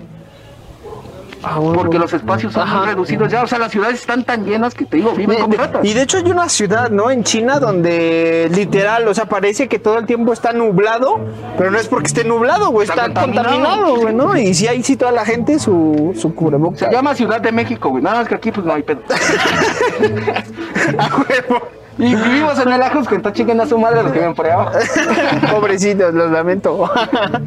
[1.42, 1.58] Ah.
[1.74, 2.78] Porque los espacios son Ajá.
[2.78, 3.42] muy reducidos ya.
[3.42, 5.84] O sea, las ciudades están tan llenas que te digo, viven como ratas.
[5.84, 7.10] y de hecho hay una ciudad, ¿no?
[7.10, 11.20] En China donde literal, o sea, parece que todo el tiempo está nublado,
[11.58, 14.36] pero no es porque esté nublado, güey, está, Está contaminado, güey, ¿no?
[14.36, 16.80] Y sí hay sí toda la gente su, su cubrebocas.
[16.80, 18.02] Se llama Ciudad de México, güey.
[18.02, 19.00] Nada más que aquí, pues no hay pedo.
[20.98, 21.81] A huevo.
[21.98, 24.46] Y vivimos en el que está chinguen a su madre los que viven por.
[25.50, 26.90] Pobrecitos, los lamento.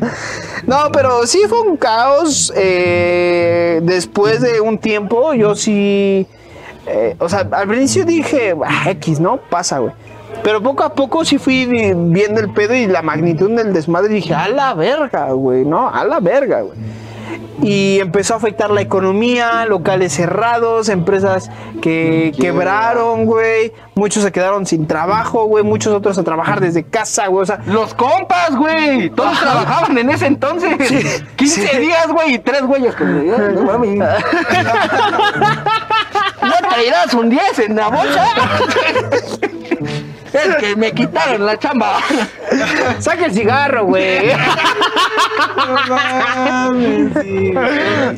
[0.68, 2.54] no, pero sí fue un caos.
[2.56, 6.28] eh, después de un tiempo, yo sí
[6.88, 9.38] eh, o sea, al principio dije, "Ah, X, ¿no?
[9.38, 9.94] Pasa, güey.
[10.44, 14.12] Pero poco a poco sí fui vi- viendo el pedo y la magnitud del desmadre
[14.12, 15.90] y dije, a la verga, güey, ¿no?
[15.90, 16.78] A la verga, güey.
[17.62, 21.50] Y empezó a afectar la economía, locales cerrados, empresas
[21.82, 23.74] que quebraron, güey.
[23.96, 25.64] Muchos se quedaron sin trabajo, güey.
[25.64, 27.44] Muchos otros a trabajar desde casa, güey.
[27.44, 29.10] O sea, Los compas, güey.
[29.10, 31.24] Todos trabajaban en ese entonces.
[31.36, 31.78] 15 sí.
[31.78, 33.98] días, güey, y tres güeyes que no mames.
[36.42, 38.28] ¿No traerás un 10 en la bolsa?
[40.36, 41.98] Es que me quitaron la chamba.
[43.00, 44.32] saca el cigarro, güey.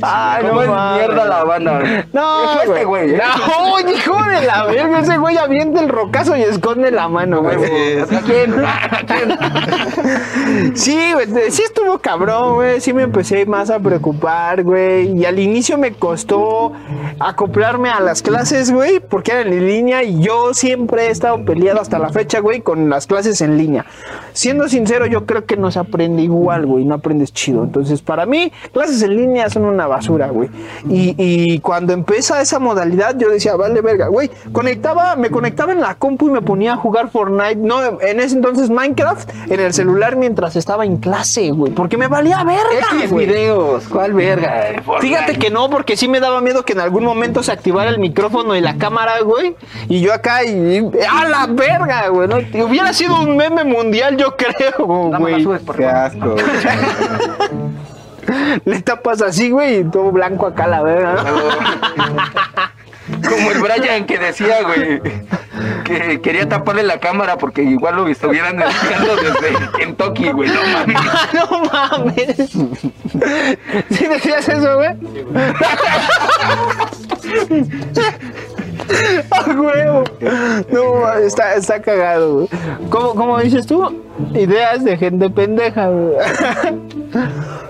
[0.02, 1.08] Ay, no ¿Cómo es mames.
[1.08, 2.06] mierda la banda?
[2.14, 3.22] No, Fue este güey, ¿eh?
[3.48, 5.00] No, hijo de la verga.
[5.00, 7.56] Ese güey avienta el rocazo y esconde la mano, güey.
[8.02, 8.66] ¿A quién?
[8.66, 10.76] ¿A quién?
[10.76, 12.82] Sí, güey, sí estuvo cabrón, güey.
[12.82, 15.18] Sí me empecé más a preocupar, güey.
[15.18, 16.74] Y al inicio me costó
[17.20, 21.82] acoplarme a las clases, güey, porque eran en línea y yo siempre he estado peleado
[21.82, 23.86] hasta la fecha, güey, con las clases en línea.
[24.34, 27.64] Siendo sincero, yo creo que no se aprende igual, güey, no aprendes chido.
[27.64, 30.50] Entonces, para mí, clases en línea son una basura, güey.
[30.90, 34.30] Y, y cuando empieza esa modalidad, yo decía, vale, verga, güey.
[34.52, 38.36] Conectaba, me conectaba en la compu y me ponía a jugar Fortnite, no, en ese
[38.36, 43.12] entonces Minecraft, en el celular mientras estaba en clase, güey, porque me valía verga, X
[43.12, 43.26] güey.
[43.26, 43.88] videos.
[43.88, 44.70] ¿Cuál verga?
[44.72, 44.82] eh?
[45.02, 48.00] Fíjate que no, porque sí me daba miedo que en algún momento se activara el
[48.00, 49.56] micrófono y la cámara, güey.
[49.90, 52.28] Y yo acá, y, y- ¡a la verga, güey!
[52.28, 52.40] ¿no?
[52.40, 54.86] Y Hubiera sido un meme mundial, yo creo,
[55.18, 55.44] güey.
[55.44, 56.36] subes, por Qué asco.
[58.66, 61.14] Le tapas así, güey, y todo blanco acá, la verga.
[61.14, 61.24] ¿no?
[63.30, 65.02] Como el Brian que decía, güey,
[65.86, 70.50] que quería taparle la cámara porque igual lo estuvieran espiando desde Kentucky, güey.
[70.50, 70.98] No mames.
[71.08, 72.36] Ah, no mames.
[73.92, 74.90] ¿Sí decías eso, güey?
[79.32, 80.04] ¡A huevo!
[80.72, 82.48] No, está, está cagado.
[82.90, 84.04] ¿Cómo, ¿Cómo dices tú?
[84.34, 86.16] Ideas de gente pendeja, güey.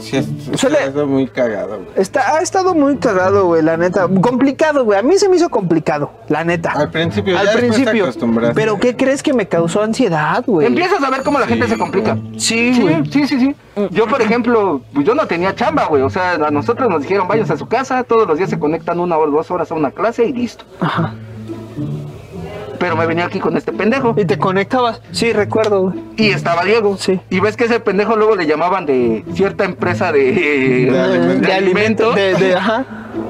[0.00, 0.26] Sí, es-
[0.60, 1.76] Suele- es muy cagado.
[1.78, 1.88] güey.
[1.96, 4.08] Está, ha estado muy cagado, güey, la neta.
[4.20, 4.98] Complicado, güey.
[4.98, 6.72] A mí se me hizo complicado, la neta.
[6.72, 8.08] Al principio, Al ya te principio.
[8.54, 10.66] Pero ¿qué crees que me causó ansiedad, güey?
[10.66, 12.16] Empiezas a ver cómo la gente se complica.
[12.36, 13.06] Sí, Sí, güey.
[13.10, 13.54] sí, sí, sí.
[13.90, 16.02] Yo, por ejemplo, pues yo no tenía chamba, güey.
[16.02, 19.00] O sea, a nosotros nos dijeron, vayas a su casa, todos los días se conectan
[19.00, 20.64] una o dos horas a una clase y listo.
[20.80, 21.14] Ajá.
[22.80, 24.14] Pero me venía aquí con este pendejo.
[24.16, 25.00] Y te conectabas.
[25.12, 26.00] Sí, recuerdo, güey.
[26.16, 26.96] Y estaba Diego.
[26.98, 27.20] Sí.
[27.30, 30.32] Y ves que ese pendejo luego le llamaban de cierta empresa de,
[30.90, 31.46] De alimentos.
[31.46, 32.14] de alimentos.
[32.16, 32.84] De, de- ajá.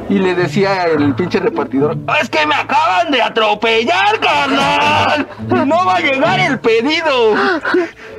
[0.09, 5.27] Y le decía el pinche repartidor, es que me acaban de atropellar, carnal.
[5.67, 7.35] No va a llegar el pedido.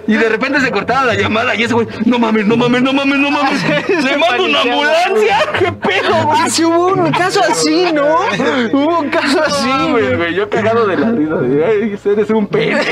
[0.08, 2.94] Y de repente se cortaba la llamada y ese güey, no mames, no mames, no
[2.94, 3.64] mames, no mames.
[3.90, 5.38] Le mando una ambulancia.
[5.60, 6.38] ¿Qué pedo, güey?
[6.42, 8.06] Ah, sí hubo un caso así, ¿no?
[8.74, 10.16] Hubo un caso así, Sí, güey.
[10.16, 11.36] güey, yo cagado de la risa.
[11.36, 12.82] de, Ay, eres un pendejo.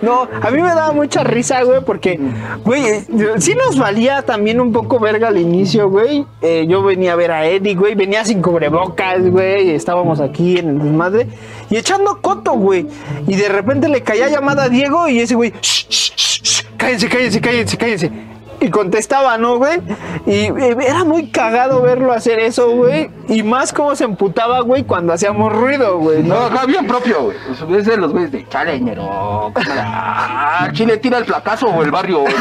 [0.00, 2.18] No, a mí me daba mucha risa, güey, porque,
[2.64, 3.04] güey, eh,
[3.38, 6.24] sí nos valía también un poco verga al inicio, güey.
[6.40, 10.68] Eh, yo venía a ver a Eddie, güey, venía sin cubrebocas, güey, estábamos aquí en
[10.70, 11.28] el desmadre
[11.72, 12.86] y echando coto, güey.
[13.26, 17.08] Y de repente le caía llamada a Diego y ese güey, "Shh, shh, shh, cállense,
[17.08, 18.10] cállense, cállense, cállense.
[18.62, 19.80] Y contestaba, ¿no, güey?
[20.24, 20.44] Y
[20.86, 23.10] era muy cagado verlo hacer eso, güey.
[23.28, 26.66] Y más como se emputaba, güey, cuando hacíamos ruido, güey, No, ¿no?
[26.66, 27.36] bien propio, güey.
[27.76, 29.52] Es de los güeyes de chaleñero.
[29.66, 32.20] Ah, Chile tira el fracaso o el barrio.
[32.20, 32.34] güey.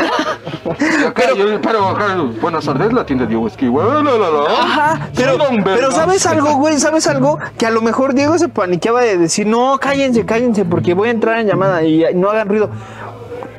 [1.08, 3.86] Acá yo- pero acá, buenas tardes, la tienda Diego Esqui, güey.
[3.88, 4.44] la, la, la.
[4.60, 5.92] Ajá, pero, pero.
[5.92, 6.78] ¿sabes algo, güey?
[6.78, 7.40] ¿Sabes algo?
[7.58, 11.12] Que a lo mejor Diego se paniqueaba de decir, no, cállense, cállense, porque voy a
[11.12, 12.70] entrar en llamada y no hagan ruido.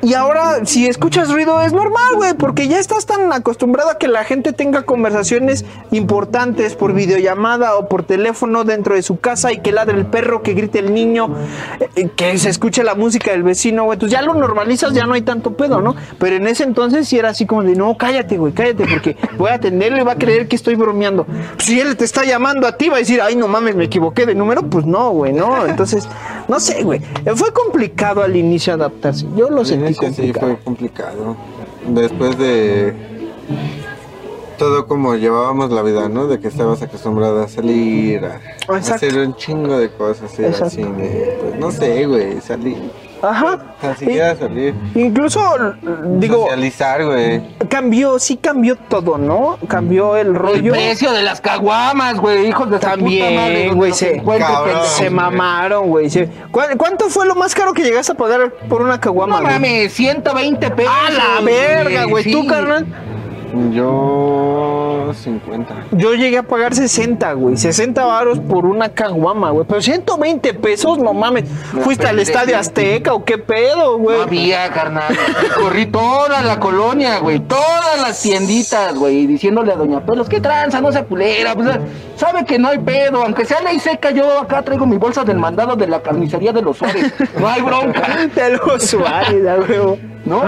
[0.03, 4.09] Y ahora, si escuchas ruido, es normal, güey, porque ya estás tan acostumbrado a que
[4.09, 9.59] la gente tenga conversaciones importantes por videollamada o por teléfono dentro de su casa y
[9.59, 11.33] que ladre el perro, que grite el niño,
[11.95, 13.95] eh, que se escuche la música del vecino, güey.
[13.95, 15.95] Entonces ya lo normalizas, ya no hay tanto pedo, ¿no?
[16.19, 19.51] Pero en ese entonces sí era así como de, no, cállate, güey, cállate, porque voy
[19.51, 21.25] a atenderle y va a creer que estoy bromeando.
[21.59, 24.25] Si él te está llamando a ti, va a decir, ay, no mames, me equivoqué
[24.25, 25.65] de número, pues no, güey, no.
[25.65, 26.09] Entonces,
[26.49, 26.99] no sé, güey.
[27.35, 29.25] Fue complicado al inicio adaptarse.
[29.37, 30.47] Yo lo Al sentí inicio sí complicado.
[30.55, 31.37] fue complicado.
[31.87, 32.93] Después de
[34.57, 36.27] todo como llevábamos la vida, ¿no?
[36.27, 38.39] De que estabas acostumbrada a salir, a,
[38.75, 42.77] hacer un chingo de cosas, ir al cine, pues no sé, güey, salir,
[43.23, 43.57] Ajá.
[43.81, 45.39] tan siquiera salir, incluso,
[46.17, 47.41] digo, socializar, güey.
[47.69, 49.57] cambió, sí cambió todo, ¿no?
[49.67, 50.71] Cambió el El rollo.
[50.73, 54.81] precio de las caguamas, güey, hijos de su puta madre, También, güey, se, Cabrón.
[54.97, 56.09] se mamaron, güey.
[56.09, 59.37] se- ¿Cuál- ¿Cuánto fue lo más caro que llegaste a pagar por una caguama?
[59.37, 59.53] No güey?
[59.53, 60.93] mames, 120 pesos.
[60.93, 62.29] ¡A la verga, güey!
[62.31, 62.85] ¿Tú, carnal?
[63.71, 65.87] Yo 50.
[65.91, 67.57] Yo llegué a pagar 60, güey.
[67.57, 69.65] 60 varos por una caguama, güey.
[69.67, 71.49] Pero 120 pesos, no mames.
[71.83, 72.19] ¿Fuiste al.
[72.23, 74.17] Estadio Azteca o qué pedo, güey?
[74.17, 75.15] No había, carnal.
[75.59, 77.39] Corrí toda la colonia, güey.
[77.39, 79.27] Todas las tienditas, güey.
[79.27, 81.53] Diciéndole a Doña Pelos, qué tranza, no se culera.
[81.53, 81.67] Pues,
[82.15, 83.23] sabe que no hay pedo.
[83.23, 86.61] Aunque sea ley seca, yo acá traigo mi bolsa del mandado de la carnicería de
[86.61, 87.13] los Suárez.
[87.37, 88.01] No hay bronca.
[88.35, 89.43] De los Suárez.
[90.25, 90.43] No,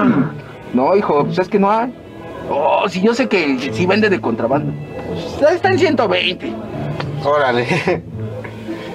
[0.74, 1.93] no, hijo, pues es que no hay.
[2.50, 4.72] Oh, si yo sé que sí vende de contrabando.
[5.39, 6.54] Pues, está en 120.
[7.24, 8.04] Órale.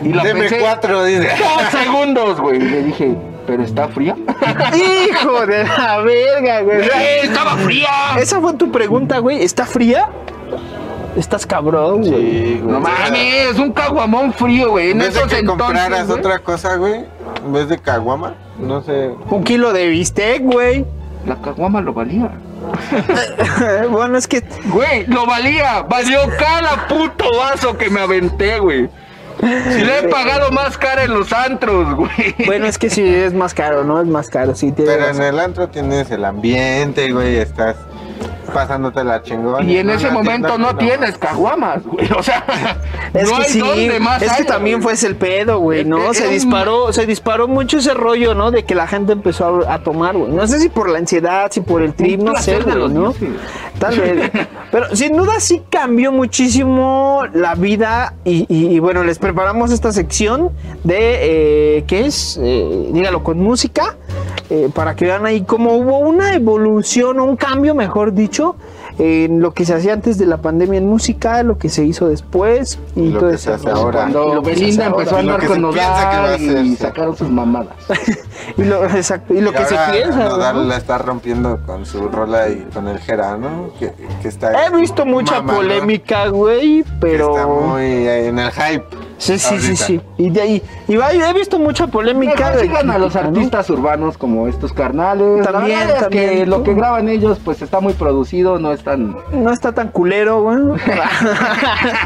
[0.03, 1.29] Y la Deme pensé cuatro, dice.
[1.29, 2.57] dos segundos, güey.
[2.57, 3.15] Y le dije,
[3.47, 4.17] ¿pero está fría?
[5.11, 6.81] Hijo de la verga, güey.
[6.81, 7.91] ¡Eh, ¡Estaba fría!
[8.19, 9.43] Esa fue tu pregunta, güey.
[9.43, 10.09] ¿Está fría?
[11.17, 12.13] Estás cabrón, güey.
[12.13, 12.73] Sí, güey.
[12.73, 14.87] No mames, un caguamón frío, güey.
[14.87, 17.05] En En vez de esos que entonces, compraras güey, otra cosa, güey,
[17.45, 19.11] en vez de caguama, no sé.
[19.29, 20.87] Un kilo de bistec, güey.
[21.27, 22.31] La caguama lo valía.
[23.91, 25.83] bueno, es que Güey, lo valía.
[25.83, 28.89] Valió cada puto vaso que me aventé, güey.
[29.41, 32.35] Si le he pagado más cara en los antros, güey.
[32.45, 34.01] Bueno, es que sí es más caro, ¿no?
[34.01, 34.71] Es más caro, sí.
[34.73, 37.77] tiene Pero en el antro tienes el ambiente, güey, estás
[38.53, 39.69] pasándote la chingón.
[39.69, 42.11] Y en ese momento no tienes caguamas, güey.
[42.13, 42.45] O sea,
[43.15, 44.83] Es no que hay sí, donde más es que haya, también güey.
[44.85, 46.13] fue ese el pedo, güey, ¿no?
[46.15, 48.51] Se un- disparó, se disparó mucho ese rollo, ¿no?
[48.51, 50.33] De que la gente empezó a, a tomar, güey.
[50.33, 53.01] No sé si por la ansiedad, si por el trip, no sé, güey, los ¿no?
[53.13, 53.29] dioses.
[53.79, 54.31] Tal vez.
[54.71, 59.93] Pero sin duda sí cambió muchísimo la vida y, y- y bueno, les preparamos esta
[59.93, 60.51] sección
[60.85, 62.39] de, eh, ¿qué es?
[62.41, 63.97] Eh, dígalo, con música,
[64.51, 68.57] eh, para que vean ahí cómo hubo una evolución, un cambio, mejor dicho,
[68.99, 72.09] en lo que se hacía antes de la pandemia en música, lo que se hizo
[72.09, 74.01] después y, Y lo todo que ese se hace ahora.
[74.01, 76.11] Cuando Y lo que se Belinda hace empezó a andar con se piensa que va
[76.11, 77.77] a Nodal hacer, y sacaron sus mamadas.
[78.57, 80.25] Y lo, exacto, y lo Y que se ahora piensa.
[80.25, 80.65] Nodal ¿no?
[80.65, 83.71] la está rompiendo con su rola y con el Jera, ¿no?
[83.79, 84.67] Que, que está.
[84.67, 87.31] He visto mucha polémica, güey, que pero...
[87.31, 88.85] Está muy en el hype.
[89.21, 89.85] Sí, sí, sí, ahorita.
[89.85, 90.01] sí.
[90.17, 92.35] Y de ahí, y va- he visto mucha polémica.
[92.37, 93.21] Mejor de sigan a los ¿no?
[93.21, 95.43] artistas urbanos como estos carnales.
[95.47, 96.51] También, es que también.
[96.51, 99.17] lo que graban ellos pues está muy producido, no es tan...
[99.33, 100.57] No está tan culero, güey.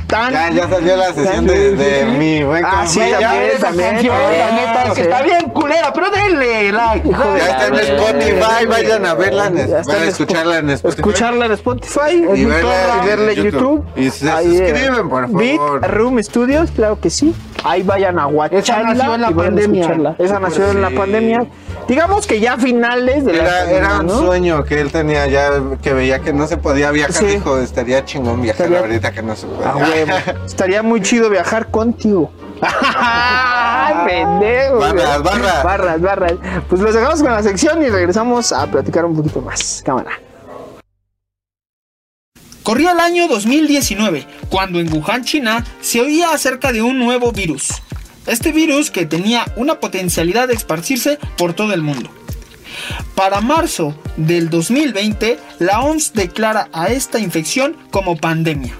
[0.09, 0.33] tan...
[0.33, 3.21] Ya, ya salió la sesión de, de mi buen Ah, sí, compañero.
[3.31, 4.93] también, también, canción, también, la neta, sí.
[4.95, 7.09] que está bien culera, pero denle like.
[7.09, 11.01] De Ya está en Spotify, vayan a verla, en, a escucharla en Spotify.
[11.01, 12.01] Escucharla en Spotify
[12.35, 13.85] Y en verla YouTube, en y verla en YouTube.
[13.97, 15.81] Y se eh, suscriben, por favor.
[15.81, 17.35] Beat Room Studios, claro que sí.
[17.65, 20.15] Ahí vayan a watcharla nació en la pandemia.
[20.19, 21.45] Esa nació en la pandemia.
[21.87, 24.19] Digamos que ya a finales de la Era, pandemia, era un ¿no?
[24.21, 25.51] sueño que él tenía ya,
[25.83, 27.13] que veía que no se podía viajar.
[27.15, 27.27] Sí.
[27.27, 29.69] Dijo, estaría chingón viajar Estaría- ahorita que no se puede.
[29.69, 30.13] A huevo.
[30.47, 32.31] Estaría muy chido viajar contigo.
[32.63, 34.79] ¡Ay, pendejo!
[34.79, 35.63] Barras, barras.
[35.65, 36.33] Barras, barras.
[36.71, 39.83] Pues los dejamos con la sección y regresamos a platicar un poquito más.
[39.85, 40.13] Cámara.
[42.65, 47.69] Corría el año 2019, cuando en Wuhan, China, se oía acerca de un nuevo virus.
[48.27, 52.09] Este virus que tenía una potencialidad de esparcirse por todo el mundo.
[53.15, 58.73] Para marzo del 2020, la OMS declara a esta infección como pandemia,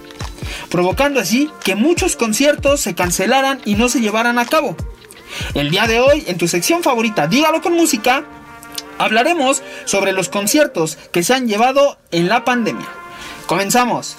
[0.71, 4.75] provocando así que muchos conciertos se cancelaran y no se llevaran a cabo.
[5.53, 8.25] El día de hoy, en tu sección favorita, Dígalo con música,
[8.97, 13.04] hablaremos sobre los conciertos que se han llevado en la pandemia.
[13.47, 14.15] Comenzamos.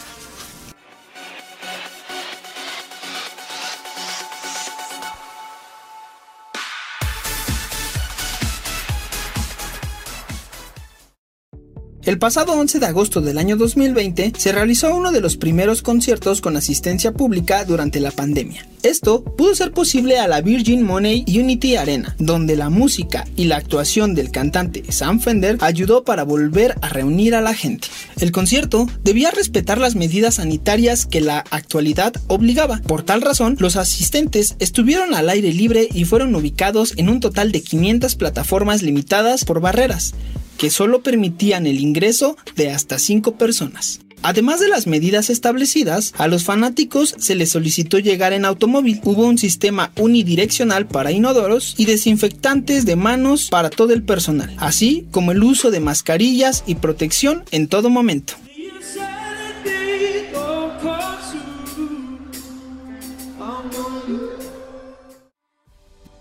[12.07, 16.40] El pasado 11 de agosto del año 2020 se realizó uno de los primeros conciertos
[16.40, 18.64] con asistencia pública durante la pandemia.
[18.84, 23.57] Esto pudo ser posible a la Virgin Money Unity Arena, donde la música y la
[23.57, 27.88] actuación del cantante Sam Fender ayudó para volver a reunir a la gente.
[28.20, 32.80] El concierto debía respetar las medidas sanitarias que la actualidad obligaba.
[32.82, 37.50] Por tal razón, los asistentes estuvieron al aire libre y fueron ubicados en un total
[37.50, 40.14] de 500 plataformas limitadas por barreras
[40.57, 44.00] que solo permitían el ingreso de hasta 5 personas.
[44.22, 49.00] Además de las medidas establecidas, a los fanáticos se les solicitó llegar en automóvil.
[49.04, 55.07] Hubo un sistema unidireccional para inodoros y desinfectantes de manos para todo el personal, así
[55.11, 58.34] como el uso de mascarillas y protección en todo momento.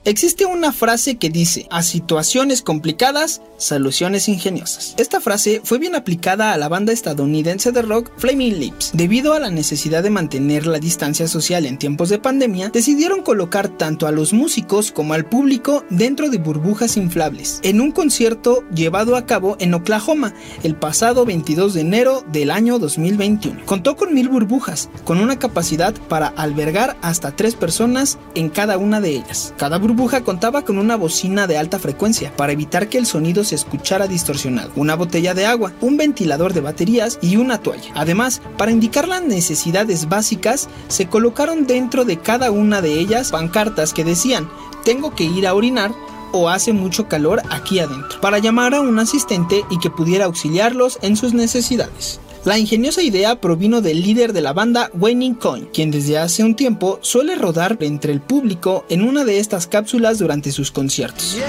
[0.07, 4.93] Existe una frase que dice, a situaciones complicadas, soluciones ingeniosas.
[4.99, 8.91] Esta frase fue bien aplicada a la banda estadounidense de rock Flaming Lips.
[8.93, 13.67] Debido a la necesidad de mantener la distancia social en tiempos de pandemia, decidieron colocar
[13.67, 19.15] tanto a los músicos como al público dentro de burbujas inflables, en un concierto llevado
[19.15, 23.65] a cabo en Oklahoma el pasado 22 de enero del año 2021.
[23.65, 29.01] Contó con mil burbujas, con una capacidad para albergar hasta tres personas en cada una
[29.01, 29.55] de ellas.
[29.57, 33.55] Cada burbuja contaba con una bocina de alta frecuencia para evitar que el sonido se
[33.55, 37.91] escuchara distorsionado, una botella de agua, un ventilador de baterías y una toalla.
[37.95, 43.93] Además, para indicar las necesidades básicas, se colocaron dentro de cada una de ellas pancartas
[43.93, 44.49] que decían,
[44.83, 45.91] tengo que ir a orinar
[46.31, 50.99] o hace mucho calor aquí adentro, para llamar a un asistente y que pudiera auxiliarlos
[51.01, 52.19] en sus necesidades.
[52.45, 56.55] La ingeniosa idea provino del líder de la banda Wayne Coyne, quien desde hace un
[56.55, 61.39] tiempo suele rodar entre el público en una de estas cápsulas durante sus conciertos.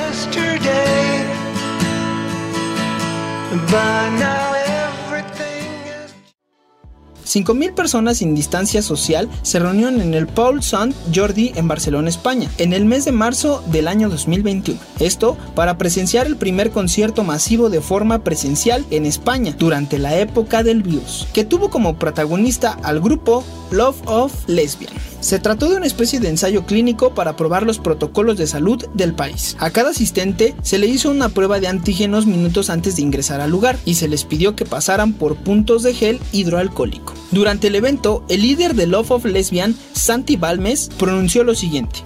[7.37, 12.51] 5.000 personas sin distancia social se reunieron en el Paul Sant Jordi en Barcelona, España,
[12.57, 14.81] en el mes de marzo del año 2021.
[15.01, 20.63] Esto para presenciar el primer concierto masivo de forma presencial en España durante la época
[20.63, 24.93] del virus, que tuvo como protagonista al grupo Love of Lesbian.
[25.21, 29.13] Se trató de una especie de ensayo clínico para probar los protocolos de salud del
[29.13, 29.57] país.
[29.59, 33.51] A cada asistente se le hizo una prueba de antígenos minutos antes de ingresar al
[33.51, 37.13] lugar y se les pidió que pasaran por puntos de gel hidroalcohólico.
[37.31, 42.01] Durante el evento, el líder de Love of Lesbian, Santi Balmes, pronunció lo siguiente.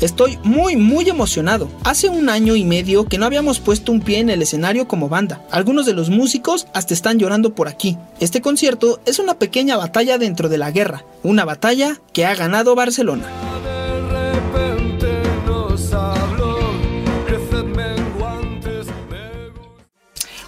[0.00, 1.68] Estoy muy muy emocionado.
[1.84, 5.08] Hace un año y medio que no habíamos puesto un pie en el escenario como
[5.08, 5.46] banda.
[5.50, 7.96] Algunos de los músicos hasta están llorando por aquí.
[8.20, 12.74] Este concierto es una pequeña batalla dentro de la guerra, una batalla que ha ganado
[12.74, 13.53] Barcelona.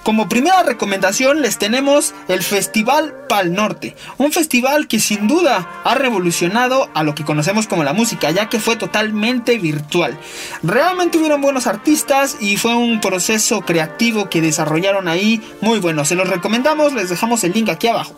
[0.07, 5.97] Como primera recomendación les tenemos el Festival Pal Norte, un festival que sin duda ha
[5.97, 10.17] revolucionado a lo que conocemos como la música, ya que fue totalmente virtual.
[10.63, 16.05] Realmente hubieron buenos artistas y fue un proceso creativo que desarrollaron ahí muy bueno.
[16.05, 18.15] Se los recomendamos, les dejamos el link aquí abajo.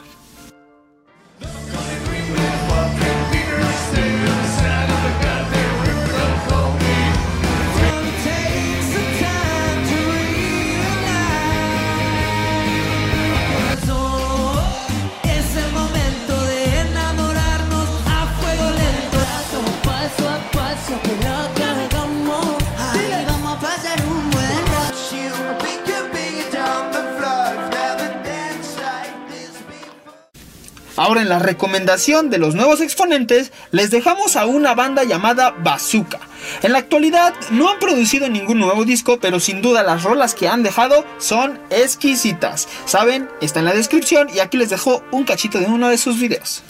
[30.99, 36.19] Ahora en la recomendación de los nuevos exponentes les dejamos a una banda llamada Bazooka.
[36.65, 40.49] En la actualidad no han producido ningún nuevo disco, pero sin duda las rolas que
[40.49, 42.67] han dejado son exquisitas.
[42.85, 46.19] Saben, está en la descripción y aquí les dejo un cachito de uno de sus
[46.19, 46.65] videos.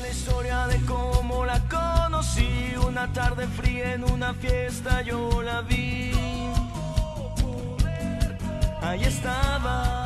[0.00, 2.48] La historia de cómo la conocí.
[2.86, 6.12] Una tarde fría en una fiesta yo la vi.
[8.80, 9.97] Ahí estaba.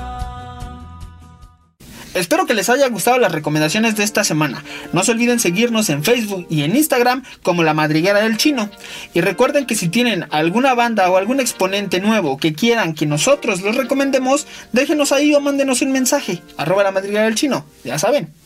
[2.15, 4.63] Espero que les haya gustado las recomendaciones de esta semana.
[4.93, 8.71] No se olviden seguirnos en Facebook y en Instagram como La Madriguera del Chino.
[9.15, 13.63] Y recuerden que si tienen alguna banda o algún exponente nuevo que quieran que nosotros
[13.63, 16.43] los recomendemos, déjenos ahí o mándenos un mensaje.
[16.57, 17.65] Arroba La Madriguera del Chino.
[17.85, 18.42] Ya saben.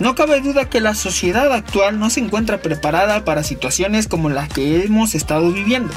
[0.00, 4.48] No cabe duda que la sociedad actual no se encuentra preparada para situaciones como las
[4.48, 5.92] que hemos estado viviendo.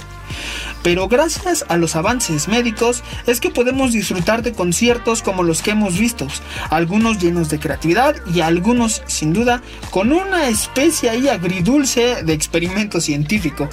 [0.83, 5.71] Pero gracias a los avances médicos es que podemos disfrutar de conciertos como los que
[5.71, 6.27] hemos visto,
[6.69, 13.01] algunos llenos de creatividad y algunos sin duda con una especie ahí agridulce de experimento
[13.01, 13.67] científico.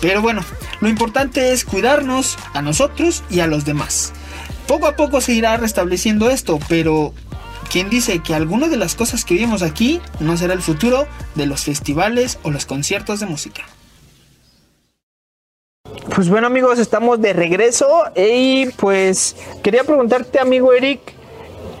[0.00, 0.42] Pero bueno,
[0.80, 4.12] lo importante es cuidarnos a nosotros y a los demás.
[4.66, 7.14] Poco a poco se irá restableciendo esto, pero
[7.70, 11.46] ¿quién dice que alguna de las cosas que vimos aquí no será el futuro de
[11.46, 13.62] los festivales o los conciertos de música?
[16.14, 17.86] Pues bueno amigos, estamos de regreso
[18.16, 21.00] y pues quería preguntarte amigo Eric,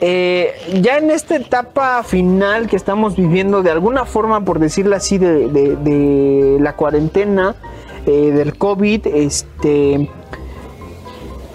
[0.00, 5.16] eh, ya en esta etapa final que estamos viviendo de alguna forma, por decirlo así,
[5.18, 7.54] de, de- de la cuarentena,
[8.06, 10.10] eh, del COVID, este...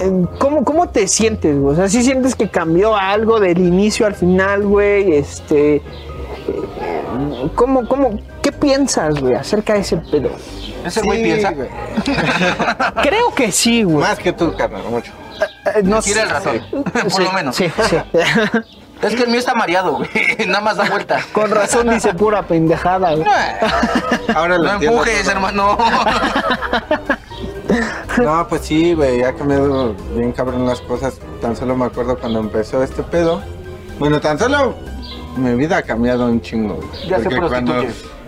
[0.01, 1.57] eh, ¿Cómo, ¿Cómo te sientes?
[1.57, 1.73] güey?
[1.73, 5.13] O sea, si sientes que cambió algo del inicio al final, güey?
[5.15, 5.83] Este, eh,
[7.55, 10.29] ¿cómo, cómo, ¿Qué piensas, güey, acerca de ese pedo?
[10.85, 11.51] Ese güey piensa.
[11.51, 11.69] güey.
[13.03, 13.97] Creo que sí, güey.
[13.99, 15.11] Más que tú, carnal, mucho.
[15.75, 16.33] Eh, no Tira el sé.
[16.33, 16.83] ratón.
[16.83, 17.55] Por Sí, lo menos.
[17.55, 17.97] Sí, sí.
[19.01, 20.09] Es que el mío está mareado, güey.
[20.47, 21.19] Nada más da vuelta.
[21.33, 23.27] Con razón dice pura pendejada, güey.
[24.35, 25.75] Ahora lo No empujes, hermano.
[28.25, 31.19] No, pues sí, güey, ha cambiado bien cabrón las cosas.
[31.41, 33.41] Tan solo me acuerdo cuando empezó este pedo.
[33.99, 34.75] Bueno, tan solo
[35.37, 36.75] mi vida ha cambiado un chingo.
[36.75, 37.07] güey.
[37.07, 37.73] Ya se Porque cuando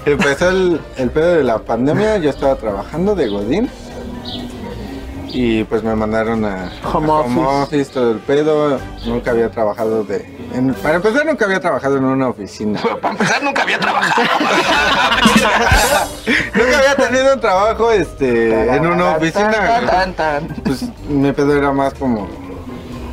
[0.05, 3.69] empezó el, el pedo de la pandemia, yo estaba trabajando de Godín.
[5.35, 7.39] Y pues me mandaron a Home a office.
[7.39, 8.79] office, todo el pedo.
[9.05, 10.17] Nunca había trabajado de...
[10.53, 12.79] en- para empezar, nunca había trabajado en una oficina.
[13.01, 14.21] Para empezar, nunca había trabajado.
[16.53, 19.81] nunca había tenido un trabajo este, en una oficina.
[20.63, 22.27] Pues mi pedo era más como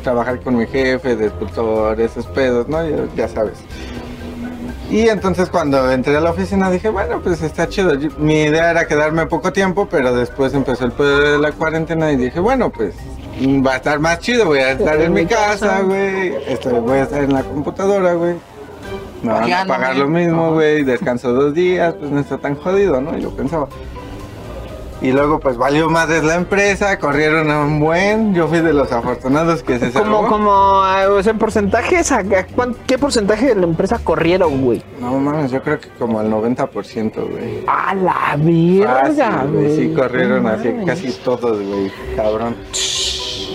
[0.03, 2.87] trabajar con mi jefe de escultor, esos pedos, ¿no?
[2.87, 3.57] Ya, ya sabes.
[4.91, 7.93] Y entonces cuando entré a la oficina dije, bueno, pues está chido.
[8.17, 12.17] Mi idea era quedarme poco tiempo, pero después empezó el pedo de la cuarentena y
[12.17, 12.95] dije, bueno, pues
[13.39, 16.31] mm, va a estar más chido, voy a estar en mi casa, güey.
[16.81, 18.35] Voy a estar en la computadora, güey.
[19.23, 20.83] Me van a pagar lo mismo, güey.
[20.83, 23.17] Descanso dos días, pues no está tan jodido, ¿no?
[23.17, 23.69] Yo pensaba.
[25.01, 28.91] Y luego pues valió más la empresa, corrieron a un buen, yo fui de los
[28.91, 30.17] afortunados que se salvó.
[30.17, 33.97] Como, como, ah, o sea, en porcentajes, ¿a- a cuán- ¿qué porcentaje de la empresa
[34.03, 34.83] corrieron, güey?
[34.99, 37.63] No mames, yo creo que como el 90%, güey.
[37.67, 39.75] A la verga, Fácil, güey.
[39.75, 41.91] Sí, corrieron así casi todos, güey.
[42.15, 42.55] Cabrón.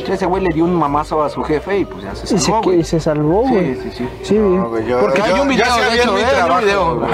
[0.08, 2.44] Ese güey le dio un mamazo a su jefe y pues ya se Y se,
[2.46, 2.84] salvó, que- güey.
[2.84, 3.74] se salvó, güey.
[3.74, 4.08] Sí, sí, sí.
[4.22, 4.64] Sí, No, bien.
[4.68, 6.24] güey, yo, Porque yo, hay un video, yo de había hecho, mi ¿eh?
[6.30, 7.06] Trabajo, video.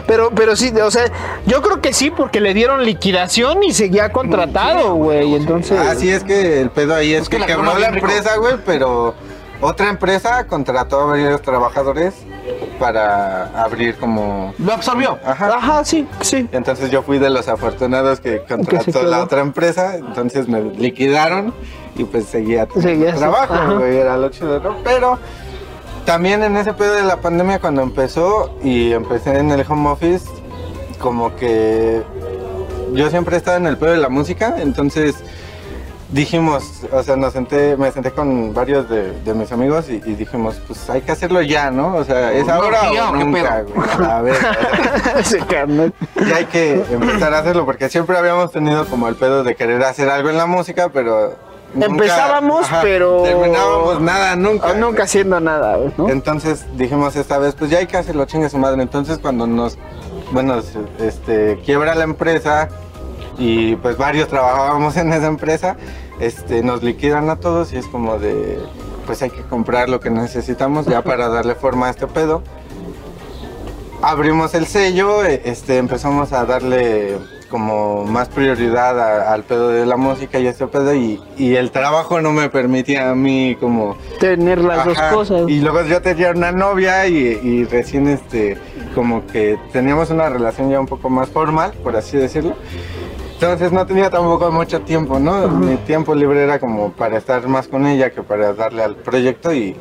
[0.06, 1.04] Pero, pero sí, o sea,
[1.46, 5.34] yo creo que sí, porque le dieron liquidación y seguía contratado, güey.
[5.34, 5.78] Entonces.
[5.78, 8.36] Ah, sí, es que el pedo ahí es, Es que que, la quebró la empresa,
[8.36, 9.14] güey, pero
[9.60, 12.14] otra empresa contrató a varios trabajadores
[12.78, 14.54] para abrir como...
[14.58, 15.18] Lo absorbió.
[15.24, 15.54] Ajá.
[15.56, 16.48] Ajá, sí, sí.
[16.50, 21.52] Entonces yo fui de los afortunados que contrató la otra empresa, entonces me liquidaron
[21.96, 24.76] y pues seguía trabajo, güey, era lo chido, ¿no?
[24.84, 25.18] Pero
[26.04, 30.26] también en ese pedo de la pandemia cuando empezó y empecé en el home office,
[30.98, 32.02] como que
[32.92, 35.16] yo siempre he estado en el pedo de la música, entonces
[36.12, 40.14] dijimos, o sea, nos senté, me senté con varios de, de mis amigos y, y
[40.16, 41.94] dijimos, pues hay que hacerlo ya, ¿no?
[41.94, 43.74] O sea, es ¿Una ahora o nunca, pedo?
[43.74, 44.10] güey.
[44.10, 45.92] A ver, o sea, Ese carnal.
[46.16, 49.84] y hay que empezar a hacerlo porque siempre habíamos tenido como el pedo de querer
[49.84, 51.36] hacer algo en la música, pero
[51.74, 54.70] nunca- Empezábamos, pero- terminábamos nada nunca.
[54.70, 56.08] Ah, Nunca haciendo nada, ¿no?
[56.08, 58.82] Entonces dijimos esta vez, pues ya hay que hacerlo, chingue su madre.
[58.82, 59.78] Entonces cuando nos,
[60.32, 60.60] bueno,
[61.00, 62.68] este, quiebra la empresa
[63.38, 65.76] y pues varios trabajábamos en esa empresa,
[66.18, 68.58] este, nos liquidan a todos y es como de,
[69.06, 72.42] pues hay que comprar lo que necesitamos ya para darle forma a este pedo.
[74.02, 77.18] Abrimos el sello, eh, este, empezamos a darle
[77.50, 81.70] como más prioridad a- al pedo de la música y este pedo y, y el
[81.70, 85.48] trabajo no me permitía a mí como Tener las dos cosas.
[85.48, 88.56] Y luego yo tenía una novia y, y recién este
[88.94, 92.54] como que teníamos una relación ya un poco más formal, por así decirlo.
[93.34, 95.48] Entonces no tenía tampoco mucho tiempo, ¿no?
[95.48, 99.52] Mi tiempo libre era como para estar más con ella que para darle al proyecto
[99.54, 99.74] y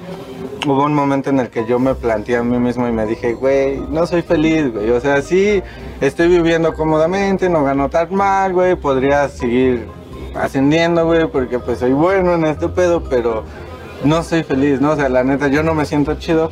[0.66, 3.34] hubo un momento en el que yo me planteé a mí mismo y me dije,
[3.34, 4.90] güey, no soy feliz, güey.
[4.92, 5.62] O sea, sí,
[6.02, 9.88] estoy viviendo cómodamente, no gano tan mal, güey, podría seguir
[10.36, 13.44] ascendiendo, güey, porque pues soy bueno en este pedo, pero
[14.04, 14.92] no soy feliz, ¿no?
[14.92, 16.52] O sea, la neta, yo no me siento chido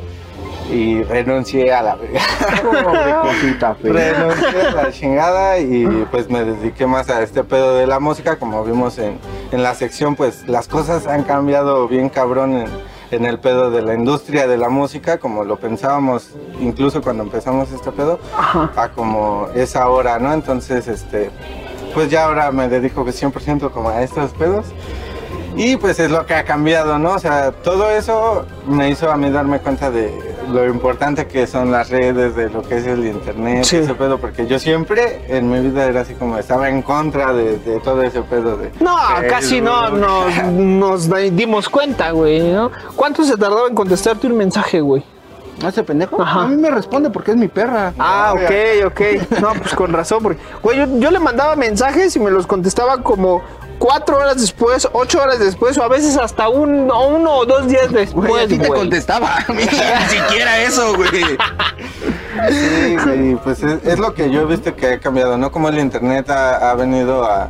[0.70, 1.96] y renuncié a la
[3.22, 8.00] cosita renuncié a la chingada y pues me dediqué más a este pedo de la
[8.00, 9.18] música, como vimos en,
[9.50, 12.68] en la sección, pues las cosas han cambiado bien cabrón en,
[13.10, 16.30] en el pedo de la industria de la música, como lo pensábamos
[16.60, 18.18] incluso cuando empezamos este pedo,
[18.76, 20.32] a como es ahora, ¿no?
[20.32, 21.30] Entonces, este,
[21.94, 24.66] pues ya ahora me dedico que 100% como a estos pedos.
[25.56, 27.14] Y pues es lo que ha cambiado, ¿no?
[27.14, 30.12] O sea, todo eso me hizo a mí darme cuenta de
[30.48, 33.76] lo importante que son las redes, de lo que es el internet, Sí.
[33.76, 37.58] ese pedo, porque yo siempre en mi vida era así como estaba en contra de,
[37.58, 38.70] de todo ese pedo de...
[38.80, 38.96] No,
[39.28, 42.70] casi no nos, nos dimos cuenta, güey, ¿no?
[42.96, 45.02] ¿Cuánto se tardó en contestarte un mensaje, güey?
[45.66, 46.22] ¿Ese pendejo?
[46.22, 46.42] Ajá.
[46.44, 47.92] A mí me responde porque es mi perra.
[47.98, 49.40] Ah, ok, ok.
[49.40, 52.98] No, pues con razón, porque, güey, yo, yo le mandaba mensajes y me los contestaba
[53.02, 53.42] como
[53.78, 57.66] cuatro horas después, ocho horas después, o a veces hasta un, o uno o dos
[57.68, 58.80] días después, Güey, a ti te güey.
[58.80, 59.36] contestaba.
[59.48, 59.68] A mí ni
[60.18, 61.08] siquiera eso, güey.
[62.48, 65.50] Sí, güey, pues es, es lo que yo he visto que ha cambiado, ¿no?
[65.50, 67.48] Como el internet ha, ha venido a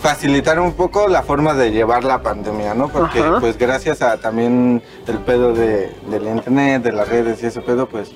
[0.00, 2.88] facilitar un poco la forma de llevar la pandemia, ¿no?
[2.88, 3.38] Porque Ajá.
[3.40, 7.86] pues gracias a también el pedo de, del internet, de las redes y ese pedo,
[7.88, 8.10] pues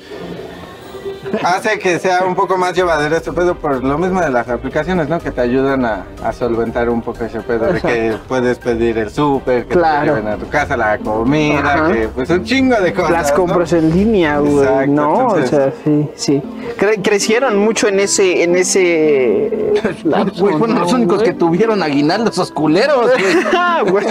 [1.45, 5.09] hace que sea un poco más llevadero este pedo por lo mismo de las aplicaciones,
[5.09, 5.19] ¿no?
[5.19, 9.11] Que te ayudan a, a solventar un poco ese pedo de que puedes pedir el
[9.11, 10.15] súper, que Claro.
[10.15, 11.93] te lleven a tu casa la comida, Ajá.
[11.93, 13.11] que pues un chingo de cosas.
[13.11, 13.37] Las ¿no?
[13.37, 15.21] compras en línea, güey, Exacto, ¿no?
[15.37, 16.43] entonces- o sea, sí, sí.
[16.79, 19.73] Cre- crecieron mucho en ese, en ese
[20.05, 21.29] Güey, fueron ¿no, los únicos güey?
[21.31, 23.27] que tuvieron aguinaldo, esos culeros, güey.
[23.91, 24.07] Güey,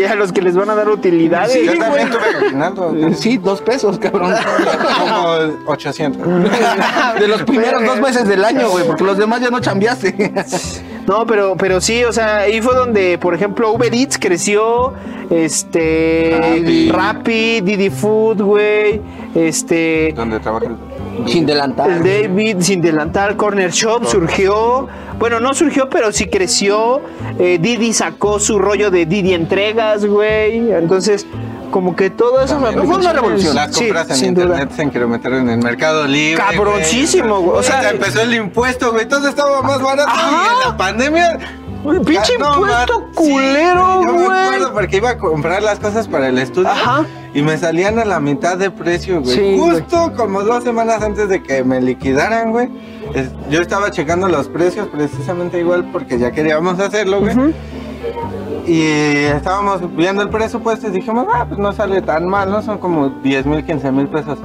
[0.00, 1.54] y a los que les van a dar utilidades.
[1.64, 2.20] Yo Sí, también güey.
[2.20, 4.34] tuve aguinaldo, Sí, dos pesos, cabrón.
[4.98, 6.23] como 800.
[7.20, 10.32] De los primeros dos meses del año, güey, porque los demás ya no chambeaste.
[11.06, 14.94] No, pero, pero sí, o sea, ahí fue donde, por ejemplo, Uber Eats creció,
[15.28, 16.90] este, Rappi.
[16.90, 19.02] Rappi, Didi Food, güey,
[19.34, 20.70] este, donde trabajas.
[21.26, 21.90] Sin delantal.
[21.90, 27.02] el David, Sin Delantal, Corner Shop surgió, bueno, no surgió, pero sí creció,
[27.38, 31.26] eh, Didi sacó su rollo de Didi Entregas, güey, entonces,
[31.70, 33.56] como que todo eso También fue una Las revolución.
[33.72, 34.44] compras en sin duda.
[34.44, 36.42] internet se incrementaron en Mercado Libre.
[36.42, 37.58] Cabroncísimo, güey.
[37.58, 39.06] O sea, empezó el impuesto, güey.
[39.08, 40.08] Todo estaba más barato.
[40.08, 40.30] Ajá.
[40.30, 41.38] Y en la pandemia.
[41.82, 44.38] Güey, Pinche no, impuesto culero, Sí, Yo me güey.
[44.46, 46.70] acuerdo porque iba a comprar las cosas para el estudio.
[46.70, 47.04] Ajá.
[47.34, 49.34] Y me salían a la mitad de precio, güey.
[49.36, 49.80] Sí, güey.
[49.80, 52.70] Justo como dos semanas antes de que me liquidaran, güey.
[53.14, 57.36] es- Yo estaba checando los precios precisamente igual porque ya queríamos hacerlo, güey.
[57.36, 57.52] Ujú.
[58.66, 58.82] Y
[59.26, 62.62] estábamos viendo el presupuesto y dijimos, ah, pues no sale tan mal, ¿no?
[62.62, 64.38] Son como 10 mil, 15 mil pesos.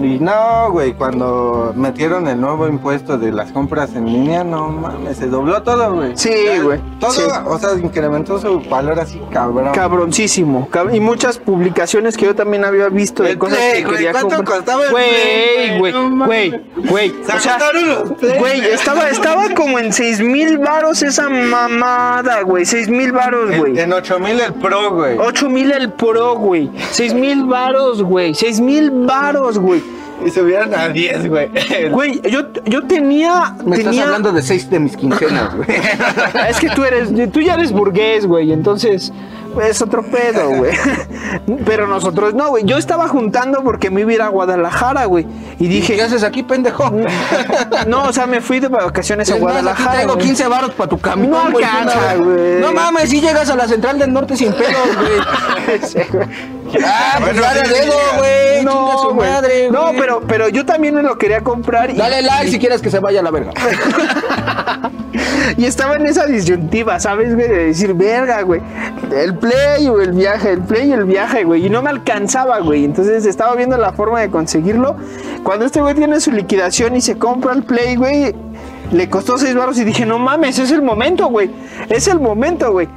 [0.00, 5.16] Y no, güey, cuando metieron el nuevo impuesto de las compras en línea, no mames,
[5.16, 6.16] se dobló todo, güey.
[6.16, 7.22] Sí, güey, Todo, sí.
[7.46, 9.72] o sea, incrementó su valor así, cabrón.
[9.72, 10.68] Cabroncísimo.
[10.70, 13.94] cab- y muchas publicaciones que yo también había visto de El cosas Play, que güey,
[13.96, 14.56] quería ¿cuánto comprar.
[14.58, 15.92] costaba el Güey, güey, güey?
[15.92, 17.10] No güey, güey.
[17.36, 17.58] O sea,
[18.38, 22.64] güey, estaba, estaba como en 6 mil varos esa mamada, güey.
[22.64, 23.78] 6 mil varos, güey.
[23.78, 25.18] en 8 mil el Pro, güey.
[25.18, 26.70] 8 mil el pro, güey.
[26.92, 28.34] 6 mil varos, güey.
[28.34, 29.82] 6 mil varos, güey.
[30.24, 31.48] Y subieron a 10, güey.
[31.92, 33.54] Güey, yo, yo tenía.
[33.64, 35.68] Me estás tenía- hablando de seis de mis quincenas, güey.
[36.48, 39.12] Es que tú eres, tú ya eres burgués, güey, entonces
[39.62, 40.72] es otro pedo, güey.
[41.64, 42.64] Pero nosotros no, güey.
[42.64, 45.26] Yo estaba juntando porque me iba a ir a Guadalajara, güey.
[45.58, 46.92] Y ¿Qué dije, haces aquí, pendejo?
[47.86, 50.04] no, o sea, me fui de vacaciones a Es más, aquí Guadalajara.
[50.04, 50.18] güey.
[50.18, 52.60] 15 baros para tu camión, No alcanza, güey.
[52.60, 55.80] No mames, si llegas a la central del norte sin pedos, güey.
[55.82, 56.26] Sí, güey.
[56.84, 58.64] Ah, pues dale dedo, güey.
[58.64, 59.30] No, su güey.
[59.30, 59.98] madre, no, güey.
[59.98, 61.90] pero, pero yo también me lo quería comprar.
[61.90, 63.52] Y, Dale like si quieres que se vaya a la verga.
[65.56, 67.48] y estaba en esa disyuntiva, ¿sabes, güey?
[67.48, 68.60] De decir, verga, güey.
[69.14, 71.66] El play o el viaje, el play y el viaje, güey.
[71.66, 72.84] Y no me alcanzaba, güey.
[72.84, 74.96] Entonces estaba viendo la forma de conseguirlo.
[75.42, 78.34] Cuando este güey tiene su liquidación y se compra el play, güey,
[78.92, 81.50] le costó 6 baros y dije, no mames, es el momento, güey.
[81.88, 82.88] Es el momento, güey.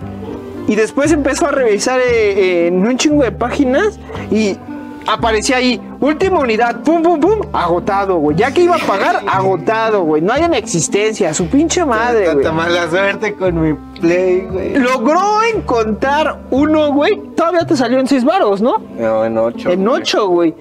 [0.68, 4.00] Y después empezó a revisar eh, eh, en un chingo de páginas
[4.30, 4.58] y
[5.08, 8.38] aparecía ahí, última unidad, pum, pum, pum, agotado, güey.
[8.38, 10.22] Ya que iba a pagar, agotado, güey.
[10.22, 12.44] No hay en existencia, su pinche madre, güey.
[12.44, 14.76] Tanta mala suerte con mi Play, güey.
[14.76, 15.22] Logró
[15.54, 17.22] encontrar uno, güey.
[17.36, 18.82] Todavía te salió en 6 varos, ¿no?
[18.98, 19.70] No, en 8.
[19.72, 20.54] En 8, güey.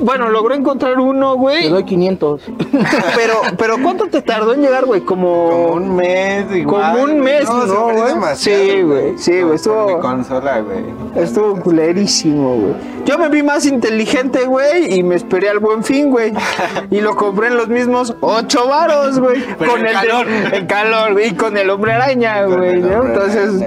[0.00, 1.68] Bueno, logró encontrar uno, Te güey.
[1.68, 2.42] doy 500.
[3.14, 5.02] Pero, pero ¿cuánto te tardó en llegar, güey?
[5.02, 5.50] Como...
[5.50, 6.92] Como un mes, igual.
[6.92, 8.36] Como un mes, ¿no, sufrí güey?
[8.36, 10.84] Sí, güey, sí, güey, estuvo- mi consola, güey.
[11.22, 12.74] Estuvo culerísimo, güey.
[13.04, 16.32] Yo me vi más inteligente, güey, y me esperé al buen fin, güey.
[16.90, 19.42] Y lo compré en los mismos 8 varos, güey.
[19.58, 20.66] Pero Con en el de- calor.
[20.66, 21.28] calor, güey.
[21.28, 22.90] Y con el hombre araña, Con güey.
[22.96, 23.04] ¿no?
[23.06, 23.64] Entonces,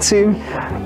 [0.00, 0.24] sí.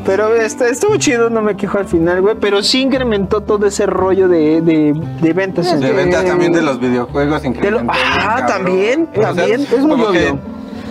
[0.07, 2.37] Pero este, estuvo chido, no me quejo al final, güey.
[2.41, 5.81] Pero sí incrementó todo ese rollo de, de, de ventas.
[5.81, 7.93] De ventas también de los videojuegos de lo- incrementó.
[7.93, 8.47] Ah, cabrón.
[8.47, 9.61] también, O sea, también.
[9.63, 10.39] es muy obvio.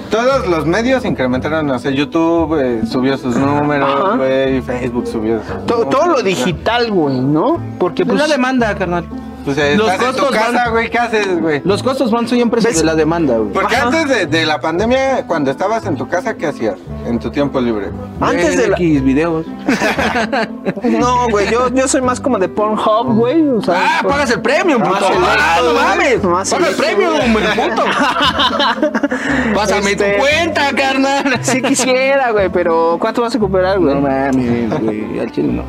[0.09, 5.65] Todos los medios incrementaron, o sea, YouTube eh, subió sus números, güey, Facebook subió sus
[5.65, 5.89] To- números.
[5.89, 7.59] todo lo digital, güey, ¿no?
[7.77, 8.29] Porque Pues pues...
[8.29, 9.03] la demanda, carnal.
[9.47, 11.61] Pues eh, Los estás en tu costos casa, van- güey, ¿qué haces, güey?
[11.63, 13.53] Los costos van siempre sobre la demanda, güey.
[13.53, 13.85] Porque Ajá.
[13.87, 16.75] antes de, de la pandemia, cuando estabas en tu casa, ¿qué hacías?
[17.07, 17.89] En tu tiempo libre.
[18.19, 18.75] Antes de la...
[18.77, 19.45] X videos.
[20.83, 23.47] No, güey, yo, yo soy más como de Pornhub, güey.
[23.47, 24.97] O sea, Ah, por- pagas el premium, puto.
[25.01, 26.23] Ah, no mames.
[26.23, 27.83] Más Paga el premium, güey, puto.
[29.53, 31.39] Pásame Este- tu cuenta, carnal.
[31.43, 33.95] Sí quisiera, güey, pero ¿cuánto vas a recuperar, güey?
[33.95, 35.19] No mames, güey.
[35.19, 35.63] Al chile no.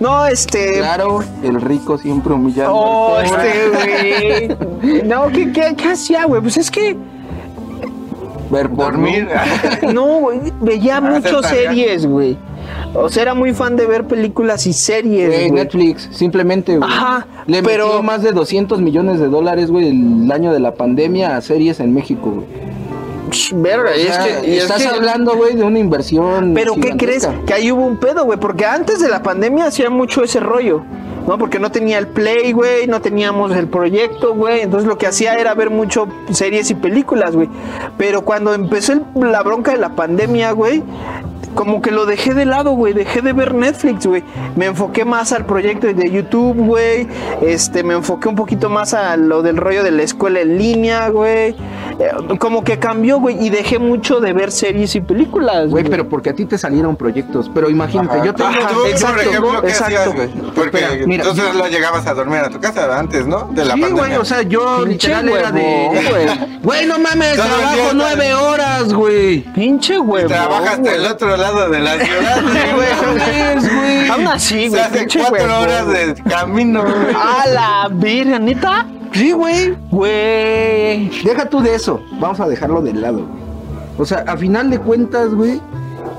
[0.00, 0.78] No, este...
[0.78, 2.74] Claro, el rico siempre humillando.
[2.74, 3.68] Oh, este,
[4.82, 5.02] güey.
[5.04, 6.40] No, ¿qué, qué, qué hacía, güey?
[6.42, 6.96] Pues es que...
[8.50, 8.84] Ver porno.
[8.84, 9.28] Dormir.
[9.92, 12.36] No, güey, veía muchas series, güey.
[12.94, 15.50] O sea, era muy fan de ver películas y series, Güey.
[15.50, 16.90] Netflix, simplemente, güey.
[16.90, 20.74] Ajá, Le pero- metió más de 200 millones de dólares, güey, el año de la
[20.74, 22.46] pandemia a series en México, güey.
[23.52, 24.50] Verga, y O es sea, que...
[24.50, 27.28] y es estás que- hablando, güey, de una inversión Pero ¿qué crees?
[27.46, 28.38] Que ahí hubo un pedo, güey.
[28.38, 30.82] Porque antes de la pandemia hacían mucho ese rollo.
[31.26, 31.38] ¿No?
[31.38, 34.60] Porque no tenía el play, güey, no teníamos el proyecto, güey.
[34.60, 37.48] Entonces lo que hacía era ver mucho series y películas, güey.
[37.96, 40.82] Pero cuando empezó la bronca de la pandemia, güey,
[41.58, 42.92] como que lo dejé de lado, güey.
[42.92, 44.22] Dejé de ver Netflix, güey.
[44.54, 47.08] Me enfoqué más al proyecto de YouTube, güey.
[47.42, 51.08] Este, me enfoqué un poquito más a lo del rollo de la escuela en línea,
[51.08, 51.56] güey.
[51.98, 53.44] Eh, como que cambió, güey.
[53.44, 56.94] Y dejé mucho de ver series y películas, Güey, pero porque a ti te salieron
[56.94, 57.50] proyectos.
[57.52, 58.50] Pero imagínate, yo tengo.
[58.50, 59.96] Ajá, ¿Tú, exacto, por ejemplo, qué exacto.
[59.98, 60.28] hacías, güey?
[60.54, 63.48] Porque Espera, mira, tú yo- solo llegabas a dormir a tu casa antes, ¿no?
[63.50, 64.04] De la Sí, pandemia.
[64.06, 65.88] güey, o sea, yo Pinche literal era de.
[65.90, 66.58] güey.
[66.62, 69.40] Güey, no mames, trabajo nueve horas, güey.
[69.54, 70.26] Pinche güey.
[70.26, 72.42] Trabajas hasta el otro lado de la ciudad,
[73.74, 74.08] güey.
[74.10, 74.80] Aún así, Se güey.
[74.80, 77.14] hace cuatro horas de camino, güey.
[77.14, 78.86] A la virgen, neta.
[79.12, 79.76] Sí, güey.
[79.90, 81.10] Güey.
[81.24, 82.00] Deja tú de eso.
[82.20, 83.48] Vamos a dejarlo de lado, güey.
[83.98, 85.60] O sea, a final de cuentas, güey,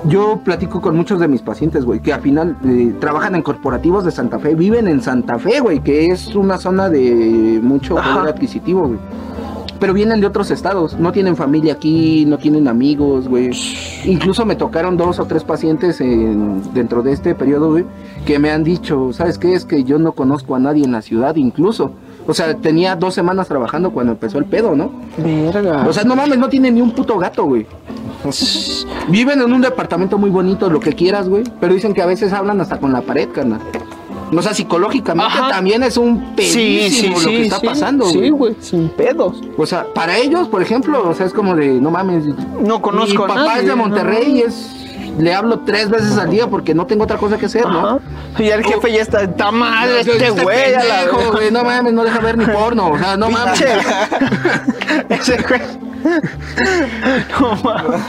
[0.05, 4.03] yo platico con muchos de mis pacientes, güey, que a final eh, trabajan en corporativos
[4.03, 8.33] de Santa Fe, viven en Santa Fe, güey, que es una zona de mucho poder
[8.33, 8.99] adquisitivo, güey.
[9.79, 13.51] Pero vienen de otros estados, no tienen familia aquí, no tienen amigos, güey.
[14.05, 17.85] Incluso me tocaron dos o tres pacientes en- dentro de este periodo, güey,
[18.25, 19.53] que me han dicho, ¿sabes qué?
[19.53, 21.91] Es que yo no conozco a nadie en la ciudad, incluso.
[22.27, 24.91] O sea, tenía dos semanas trabajando cuando empezó el pedo, ¿no?
[25.17, 25.85] Verga.
[25.87, 27.65] O sea, no mames, no tiene ni un puto gato, güey.
[29.09, 31.43] Viven en un departamento muy bonito, lo que quieras, güey.
[31.59, 33.61] Pero dicen que a veces hablan hasta con la pared, carnal.
[34.35, 35.49] O sea, psicológicamente Ajá.
[35.49, 38.29] también es un pedísimo lo que está pasando, Sí, güey.
[38.29, 39.41] güey, sin pedos.
[39.57, 42.25] O sea, para ellos, por ejemplo, o sea, es como de, no mames.
[42.61, 43.77] No conozco Mi a papá nadie, es de ¿no?
[43.77, 44.75] Monterrey y es.
[45.17, 47.99] Le hablo tres veces al día porque no tengo otra cosa que hacer, ¿no?
[48.37, 50.73] Y el jefe ya está, está mal, este güey.
[50.75, 53.61] a la pendejo, güey, no mames, no deja ver ni porno, o sea, no mames.
[55.09, 55.61] Ese güey.
[57.41, 58.01] No mames.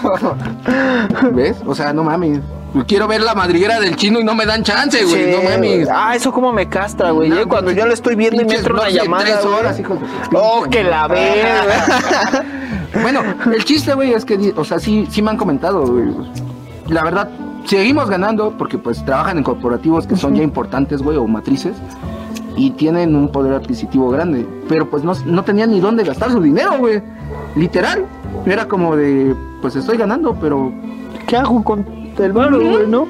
[1.32, 1.56] ¿Ves?
[1.66, 2.38] O sea, no mames.
[2.86, 5.88] Quiero ver la madriguera del chino y no me dan chance, güey, Sí, no mames.
[5.92, 7.28] Ah, eso como me castra, güey.
[7.28, 9.24] No, Cuando yo le estoy viendo y me entra una llamada.
[9.24, 9.84] tres horas, de
[10.34, 12.44] Oh, que la verga.
[13.02, 13.22] Bueno,
[13.54, 16.08] el chiste, güey, es que, o sea, sí, sí me han comentado, güey.
[16.88, 17.28] La verdad,
[17.64, 21.76] seguimos ganando porque pues trabajan en corporativos que son ya importantes, güey, o matrices.
[22.56, 24.44] Y tienen un poder adquisitivo grande.
[24.68, 27.00] Pero pues no, no tenían ni dónde gastar su dinero, güey.
[27.54, 28.04] Literal.
[28.44, 30.72] Era como de, pues estoy ganando, pero...
[31.26, 31.84] ¿Qué hago con
[32.24, 33.06] el barro, güey, no?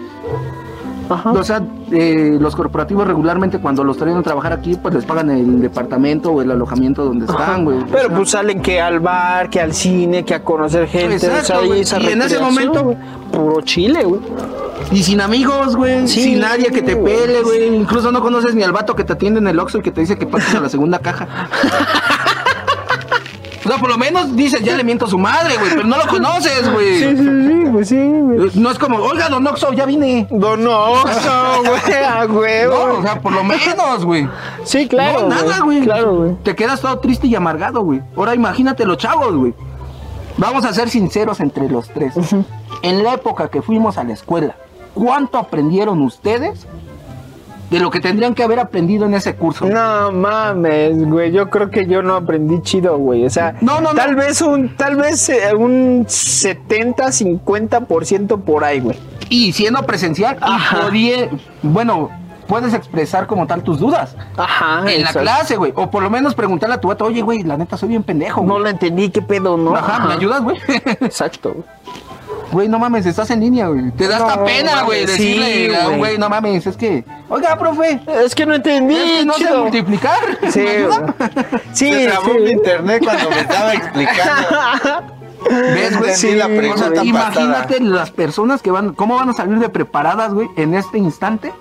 [1.09, 1.33] Ajá.
[1.33, 5.29] O sea, eh, los corporativos regularmente cuando los traen a trabajar aquí, pues les pagan
[5.31, 7.79] el departamento o el alojamiento donde están, güey.
[7.79, 11.17] O Pero sea, pues salen que al bar, que al cine, que a conocer gente.
[11.17, 11.81] Exacto, o sea, güey.
[11.81, 12.97] esa Y en ese momento- güey,
[13.33, 14.21] Puro chile, güey.
[14.93, 16.07] Y sin amigos, güey.
[16.09, 17.75] Sí, sin nadie que te pele, güey.
[17.77, 20.01] Incluso no conoces ni al vato que te atiende en el Oxxo y que te
[20.01, 21.27] dice que pases a la segunda caja.
[23.65, 25.71] O sea, por lo menos dices, ya le miento a su madre, güey.
[25.71, 26.99] Pero no lo conoces, güey.
[26.99, 28.51] Sí, sí, sí, pues sí, güey.
[28.55, 30.27] No es como, oiga, don Oxxo, ya vine.
[30.31, 32.87] Don Oxxo, güey, a huevo.
[32.87, 34.29] No, o sea, por lo menos, güey.
[34.65, 35.23] sí, claro.
[35.23, 35.83] no, nada, güey.
[35.83, 36.35] Claro, güey.
[36.43, 38.01] Te quedas todo triste y amargado, güey.
[38.17, 39.55] Ahora imagínate los chavos, güey.
[40.39, 42.15] Vamos a ser sinceros entre los tres.
[42.81, 44.57] En la época que fuimos a la escuela,
[44.95, 46.67] ¿cuánto aprendieron ustedes
[47.71, 49.65] de lo que tendrían que haber aprendido en ese curso?
[49.67, 51.31] No mames, güey.
[51.33, 53.25] Yo creo que yo no aprendí chido, güey.
[53.25, 53.95] O sea, No, no, no.
[53.95, 58.99] tal vez un, tal vez eh, un 70, 50% por ahí, güey.
[59.29, 60.81] Y siendo presencial, y Ajá.
[60.83, 61.29] podía-
[61.63, 62.11] bueno,
[62.49, 64.91] puedes expresar como tal tus dudas Ajá.
[64.91, 65.73] en la clase, güey.
[65.77, 68.43] O por lo menos preguntarle a tu vato, oye, güey, la neta soy bien pendejo,
[68.43, 69.77] No lo entendí, qué pedo, ¿no?
[69.77, 70.57] Ajá, ¿me ayudas, güey?
[71.01, 71.53] Exacto.
[71.53, 71.65] güey.
[72.53, 73.91] Güey, no mames, estás en línea, güey.
[73.93, 76.19] Te da hasta No, pena, güey, decirle sí, güey.
[76.19, 80.19] no mames, es que, oiga, profe, Es que no entendí, es que no sé multiplicar.
[80.51, 80.99] Sí, ¿Me ayuda?
[81.19, 81.61] güey.
[81.73, 82.53] sí, Se trabó mi sí.
[82.53, 84.49] internet cuando me estaba explicando.
[85.51, 86.11] ¿Ves, güey?
[86.13, 87.91] Entendí la O sea, pregunta imagínate pasada.
[87.97, 91.53] las personas que van, cómo van a salir de preparadas, güey, en este instante,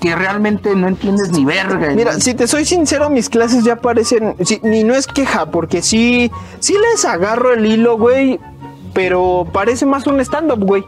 [0.00, 1.90] que realmente no entiendes ni verga.
[1.94, 2.20] Mira, ¿no?
[2.20, 4.34] si te soy sincero, mis clases ya parecen.
[4.44, 6.30] sí, ni no es queja, porque sí,
[6.60, 8.40] sí les agarro el hilo, güey.
[8.98, 10.84] Pero parece más un stand-up, güey.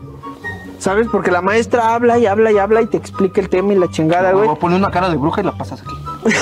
[0.80, 1.06] ¿Sabes?
[1.12, 3.88] Porque la maestra habla y habla y habla y te explica el tema y la
[3.88, 4.48] chingada, güey.
[4.48, 5.94] Voy a poner una cara de bruja y la pasas aquí.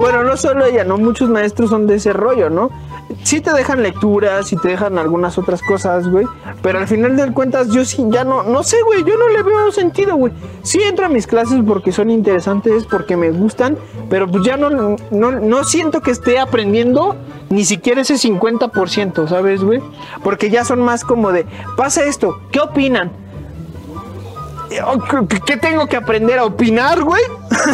[0.00, 0.98] Bueno, no solo ella, ¿no?
[0.98, 2.70] Muchos maestros son de ese rollo, ¿no?
[3.22, 6.26] Sí te dejan lecturas, sí te dejan algunas otras cosas, güey.
[6.62, 9.42] Pero al final de cuentas, yo sí, ya no, no sé, güey, yo no le
[9.42, 10.32] veo sentido, güey.
[10.62, 13.78] Sí entro a mis clases porque son interesantes, porque me gustan,
[14.10, 17.16] pero pues ya no, no, no siento que esté aprendiendo
[17.50, 19.80] ni siquiera ese 50%, ¿sabes, güey?
[20.22, 21.46] Porque ya son más como de,
[21.76, 23.23] pasa esto, ¿qué opinan?
[25.28, 27.22] ¿Qué- ¿qué tengo que aprender a opinar, güey?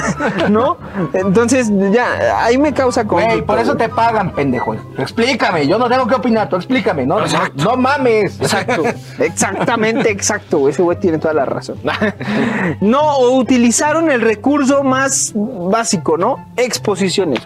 [0.50, 0.76] ¿No?
[1.12, 3.88] Entonces, ya, ahí me causa Güey, conflicto, por eso güey.
[3.88, 4.74] te pagan, pendejo.
[4.98, 8.40] Explícame, yo no tengo que opinar, tú explícame, no, no, no mames.
[8.40, 8.82] Exacto,
[9.18, 10.58] exactamente, exacto.
[10.58, 10.72] güey.
[10.72, 11.78] Ese güey tiene toda la razón.
[12.80, 16.46] No, o utilizaron el recurso más básico, ¿no?
[16.56, 17.40] Exposiciones.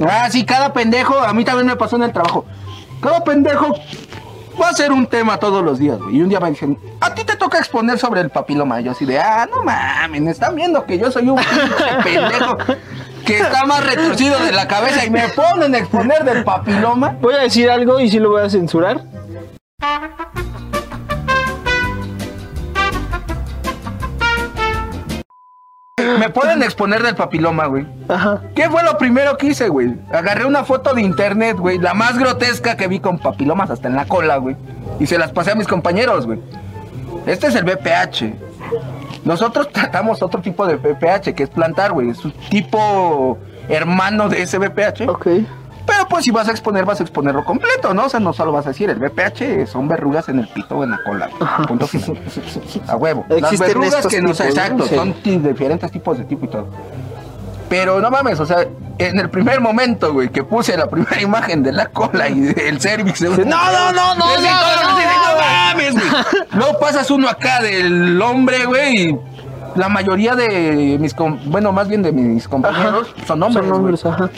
[0.00, 2.44] Ah, sí, cada pendejo, a mí también me pasó en el trabajo.
[3.00, 3.74] Cada pendejo
[4.60, 6.16] va a ser un tema todos los días, güey.
[6.16, 8.80] Y un día me dicen, a ti te toca exponer sobre el papiloma.
[8.80, 11.40] Y yo así de, ah, no mames, están viendo que yo soy un
[12.04, 12.56] pendejo
[13.24, 17.16] que está más retorcido de la cabeza y me ponen a exponer del papiloma.
[17.20, 19.02] Voy a decir algo y sí lo voy a censurar.
[26.18, 27.86] Me pueden exponer del papiloma, güey.
[28.08, 28.40] Ajá.
[28.54, 29.94] ¿Qué fue lo primero que hice, güey?
[30.12, 33.96] Agarré una foto de internet, güey, la más grotesca que vi con papilomas hasta en
[33.96, 34.56] la cola, güey.
[35.00, 36.40] Y se las pasé a mis compañeros, güey.
[37.26, 38.34] Este es el BPH.
[39.24, 42.10] Nosotros tratamos otro tipo de BPH, que es plantar, güey.
[42.10, 43.38] Es un tipo
[43.68, 45.08] hermano de ese BPH.
[45.08, 45.26] Ok.
[45.86, 48.06] Pero pues si vas a exponer, vas a exponerlo completo, ¿no?
[48.06, 50.84] O sea, no solo vas a decir el BPH, son verrugas en el pito o
[50.84, 51.28] en la cola.
[51.68, 52.18] Punto final.
[52.88, 53.26] A huevo.
[53.28, 54.94] Las verrugas que no exacto, Sí.
[54.94, 56.68] son diferentes tipos de tipo y todo.
[57.68, 58.66] Pero no mames, o sea,
[58.98, 62.80] en el primer momento, güey, que puse la primera imagen de la cola y del
[62.80, 63.22] cervix.
[63.22, 66.06] No, no, no, no, no, mames, güey.
[66.52, 69.18] Luego pasas uno acá del hombre, güey, y
[69.74, 71.14] la mayoría de mis,
[71.46, 74.30] bueno, más bien de mis compañeros son hombres, Son hombres, ajá.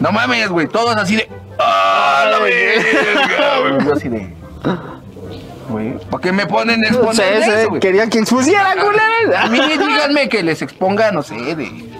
[0.00, 1.28] No mames, güey, todos así de.
[1.58, 3.84] ¡Ah, la verga!
[3.84, 4.34] Yo así de.
[5.68, 7.80] Güey, ¿para qué me ponen a exponer sea, ese eso, güey?
[7.80, 9.46] quería que expusiera, A culera.
[9.48, 11.91] mí díganme que les exponga, no sé, de.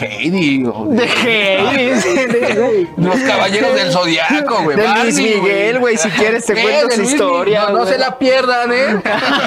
[0.00, 2.88] Heidi o De Heidi.
[2.96, 4.76] Los caballeros del zodiaco, güey.
[4.76, 7.76] De Luis Miguel, güey, si quieres te cuento su Luis historia, Miguel.
[7.78, 9.02] No, se la pierdan, ¿eh?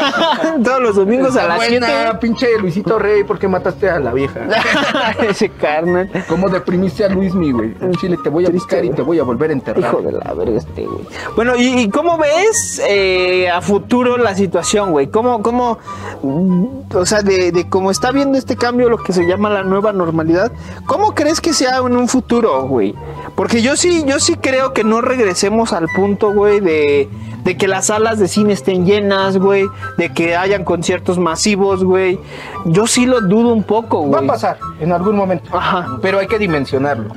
[0.63, 2.17] Todos los domingos a las buena, 7.
[2.19, 4.41] pinche Luisito Rey, ¿por qué mataste a la vieja?
[5.29, 6.09] Ese carnal.
[6.27, 7.75] ¿Cómo deprimiste a Luismi, güey?
[7.81, 9.83] En Chile te voy a Triste, buscar y te voy a volver a enterrar.
[9.83, 11.05] Hijo de la verga este, güey.
[11.35, 15.07] Bueno, ¿y, y cómo ves eh, a futuro la situación, güey?
[15.07, 15.79] ¿Cómo, cómo,
[16.21, 19.63] mm, o sea, de, de cómo está viendo este cambio, lo que se llama la
[19.63, 20.42] nueva normalidad,
[20.85, 22.95] ¿cómo crees que sea en un futuro, güey?
[23.35, 27.09] Porque yo sí, yo sí creo que no regresemos al punto, güey, de,
[27.43, 29.65] de que las salas de cine estén llenas, güey,
[29.97, 32.19] de que hayan conciertos masivos, güey.
[32.65, 34.11] Yo sí lo dudo un poco, güey.
[34.11, 35.55] Va a pasar en algún momento.
[35.55, 35.97] Ajá.
[36.01, 37.13] Pero hay que dimensionarlo.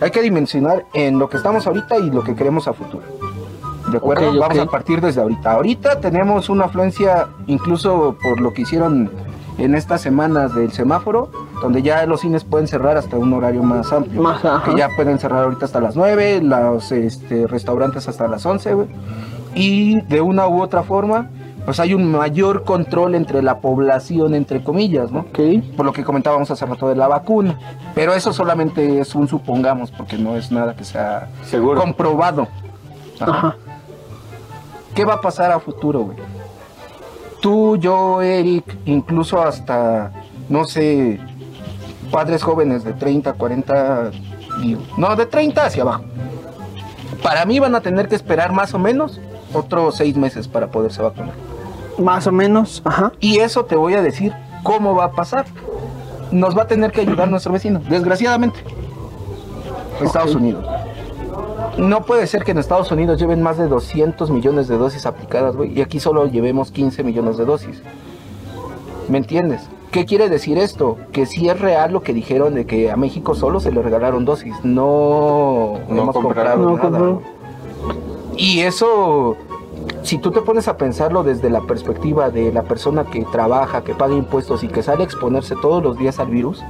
[0.00, 3.04] Hay que dimensionar en lo que estamos ahorita y lo que queremos a futuro.
[3.90, 4.28] ¿De acuerdo?
[4.28, 4.40] Ok, ok.
[4.40, 5.52] Vamos a partir desde ahorita.
[5.52, 9.10] Ahorita tenemos una afluencia, incluso por lo que hicieron
[9.58, 11.30] en estas semanas del semáforo,
[11.62, 14.22] donde ya los cines pueden cerrar hasta un horario más amplio.
[14.22, 14.64] Más, ajá.
[14.64, 18.88] que ya pueden cerrar ahorita hasta las 9, los este, restaurantes hasta las 11, güey.
[19.54, 21.30] Y de una u otra forma,
[21.64, 25.20] pues hay un mayor control entre la población, entre comillas, ¿no?
[25.20, 25.38] Ok.
[25.76, 27.58] por lo que comentábamos hace rato de la vacuna.
[27.94, 31.80] Pero eso solamente es un supongamos, porque no es nada que sea Seguro.
[31.80, 32.48] comprobado.
[33.20, 33.32] Ajá.
[33.32, 33.56] Ajá.
[34.94, 36.16] ¿Qué va a pasar a futuro, güey?
[37.40, 40.10] Tú, yo, Eric, incluso hasta,
[40.48, 41.20] no sé,
[42.10, 44.10] padres jóvenes de 30, 40,
[44.62, 46.04] digo, no, de 30 hacia abajo.
[47.22, 49.20] Para mí van a tener que esperar más o menos
[49.52, 51.34] otros seis meses para poderse vacunar.
[51.98, 53.12] Más o menos, ajá.
[53.20, 54.32] Y eso te voy a decir
[54.62, 55.46] cómo va a pasar.
[56.30, 58.60] Nos va a tener que ayudar nuestro vecino, desgraciadamente.
[60.00, 60.64] Estados Unidos.
[61.76, 65.56] No puede ser que en Estados Unidos lleven más de 200 millones de dosis aplicadas,
[65.56, 67.82] güey, y aquí solo llevemos 15 millones de dosis.
[69.08, 69.68] ¿Me entiendes?
[69.90, 70.98] ¿Qué quiere decir esto?
[71.12, 74.24] Que sí es real lo que dijeron de que a México solo se le regalaron
[74.24, 77.18] dosis, no, No hemos comprado nada.
[78.36, 79.36] Y eso,
[80.02, 83.94] si tú te pones a pensarlo desde la perspectiva de la persona que trabaja, que
[83.94, 86.62] paga impuestos y que sale a exponerse todos los días al virus,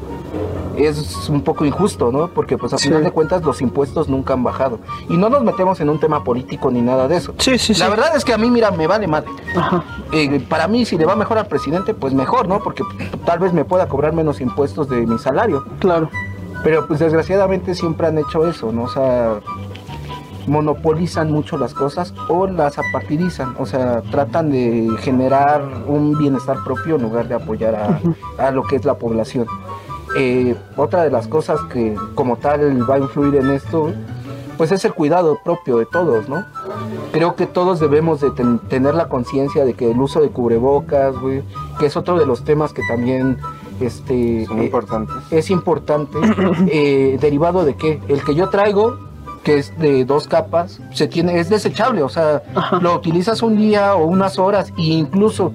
[0.87, 2.29] es un poco injusto, ¿no?
[2.29, 2.89] Porque pues a Sí.
[2.89, 4.79] final de cuentas los impuestos nunca han bajado.
[5.09, 7.35] Y no nos metemos en un tema político ni nada de eso.
[7.39, 7.81] Sí, sí, sí.
[7.81, 9.31] La verdad es que a mí, mira, me vale madre.
[9.57, 9.83] Ajá.
[10.13, 12.61] Eh, para mí, si le va mejor al presidente, pues mejor, ¿no?
[12.63, 12.83] Porque
[13.25, 15.65] tal vez me pueda cobrar menos impuestos de mi salario.
[15.81, 16.09] Claro.
[16.65, 18.83] Pero pues desgraciadamente siempre han hecho eso, ¿no?
[18.85, 19.41] O sea,
[20.47, 26.97] monopolizan mucho las cosas o las apartidizan, o sea, tratan de generar un bienestar propio
[26.97, 28.01] en lugar de apoyar a,
[28.47, 29.47] a lo que es la población.
[30.19, 33.93] Eh, otra de las cosas que como tal va a influir en esto,
[34.57, 36.45] pues es el cuidado propio de todos, ¿no?
[37.13, 41.17] Creo que todos debemos de ten- tener la conciencia de que el uso de cubrebocas,
[41.17, 41.43] güey,
[41.79, 43.39] que es otro de los temas que también
[43.81, 45.15] este, Son eh, importantes.
[45.31, 46.19] es importante,
[46.73, 48.01] eh, derivado de qué?
[48.09, 48.99] El que yo traigo,
[49.45, 52.81] que es de dos capas, se tiene, es desechable, o sea, Ajá.
[52.81, 55.53] lo utilizas un día o unas horas, e incluso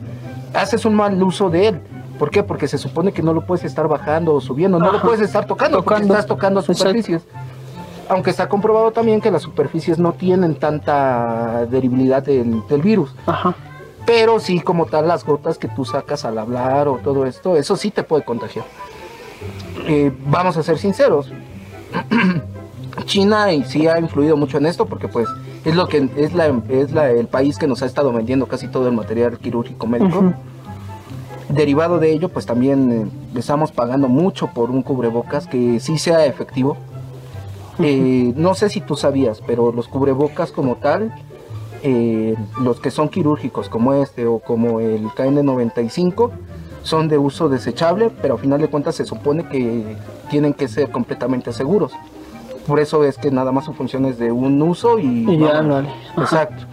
[0.53, 1.81] haces un mal uso de él.
[2.19, 2.43] ¿Por qué?
[2.43, 5.45] Porque se supone que no lo puedes estar bajando o subiendo, no lo puedes estar
[5.45, 7.23] tocando, porque estás tocando superficies.
[8.09, 13.15] Aunque está comprobado también que las superficies no tienen tanta deribilidad del, del virus.
[13.25, 13.55] Ajá.
[14.05, 17.77] Pero sí, como tal, las gotas que tú sacas al hablar o todo esto, eso
[17.77, 18.65] sí te puede contagiar.
[19.87, 21.31] Eh, vamos a ser sinceros.
[23.05, 25.27] China sí ha influido mucho en esto porque pues
[25.65, 28.67] es lo que es la es la, el país que nos ha estado vendiendo casi
[28.67, 30.33] todo el material quirúrgico médico.
[31.53, 36.25] Derivado de ello, pues también eh, estamos pagando mucho por un cubrebocas que sí sea
[36.25, 36.77] efectivo.
[37.79, 41.13] Eh, no sé si tú sabías, pero los cubrebocas como tal,
[41.83, 46.31] eh, los que son quirúrgicos como este o como el KN95,
[46.81, 49.95] son de uso desechable, pero a final de cuentas se supone que
[50.29, 51.93] tienen que ser completamente seguros.
[52.67, 55.61] Por eso es que nada más su función es de un uso y, Y ya,
[55.61, 55.89] vale.
[56.17, 56.65] Exacto.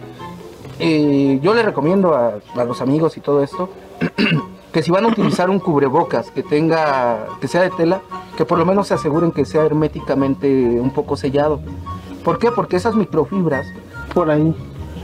[0.79, 3.69] Yo le recomiendo a, a los amigos y todo esto
[4.71, 8.01] que si van a utilizar un cubrebocas que tenga, que sea de tela,
[8.37, 11.59] que por lo menos se aseguren que sea herméticamente un poco sellado.
[12.23, 12.51] ¿Por qué?
[12.51, 13.65] Porque esas microfibras,
[14.13, 14.55] Por ahí.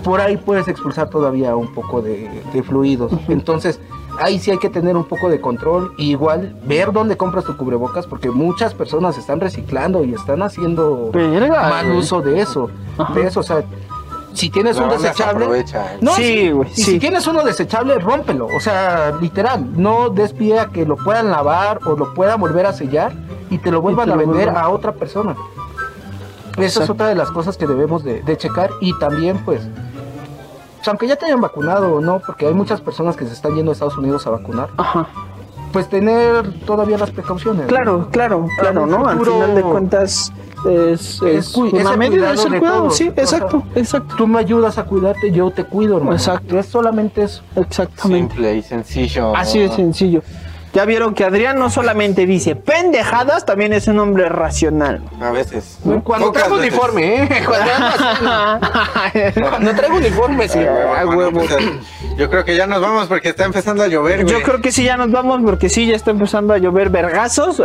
[0.03, 3.11] por ahí puedes expulsar todavía un poco de, de fluidos.
[3.27, 3.79] Entonces,
[4.19, 5.93] ahí sí hay que tener un poco de control.
[5.97, 11.09] Y igual, ver dónde compras tu cubrebocas, porque muchas personas están reciclando y están haciendo
[11.11, 12.69] Verga, mal uso de eso.
[12.97, 13.13] Ajá.
[13.13, 13.63] De eso, o sea,
[14.37, 15.45] si tienes La un desechable...
[15.45, 15.97] aprovecha.
[16.01, 18.47] No, Sí, güey, si tienes uno desechable, rómpelo.
[18.47, 22.65] O sea, literal, no des pie a que lo puedan lavar o lo puedan volver
[22.65, 23.13] a sellar
[23.49, 25.35] y te lo vuelvan te a lo vender vuelvan- a otra persona.
[26.57, 29.61] Esa es otra de las cosas que debemos de, de checar y también pues,
[30.77, 33.53] pues, aunque ya te hayan vacunado o no, porque hay muchas personas que se están
[33.55, 35.07] yendo a Estados Unidos a vacunar, Ajá.
[35.73, 37.63] Pues tener todavía las precauciones.
[37.63, 37.67] ¿no?
[37.67, 39.07] Claro, claro, claro, ¿no?
[39.07, 40.31] Al futuro- final de cuentas
[40.67, 42.97] es, es, cu- una medida, cuidado es el de cuidado, todos.
[42.97, 46.15] sí, exacto, exacto, Tú me ayudas a cuidarte, yo te cuido, hermano.
[46.15, 46.57] Exacto.
[46.57, 47.43] Es solamente eso.
[47.55, 48.33] exactamente.
[48.33, 49.35] Simple y sencillo.
[49.35, 50.21] Así de sencillo.
[50.73, 55.01] Ya vieron que Adrián no solamente dice pendejadas, también es un hombre racional.
[55.19, 55.79] A veces.
[56.03, 56.71] Cuando Pocas traigo veces.
[56.73, 57.43] uniforme, ¿eh?
[57.45, 57.71] Cuando,
[59.49, 60.59] cuando traigo uniforme, sí.
[60.59, 61.41] Ay, huevo,
[62.17, 64.33] yo creo que ya nos vamos porque está empezando a llover, güey.
[64.33, 67.61] Yo creo que sí, ya nos vamos porque sí, ya está empezando a llover vergazos.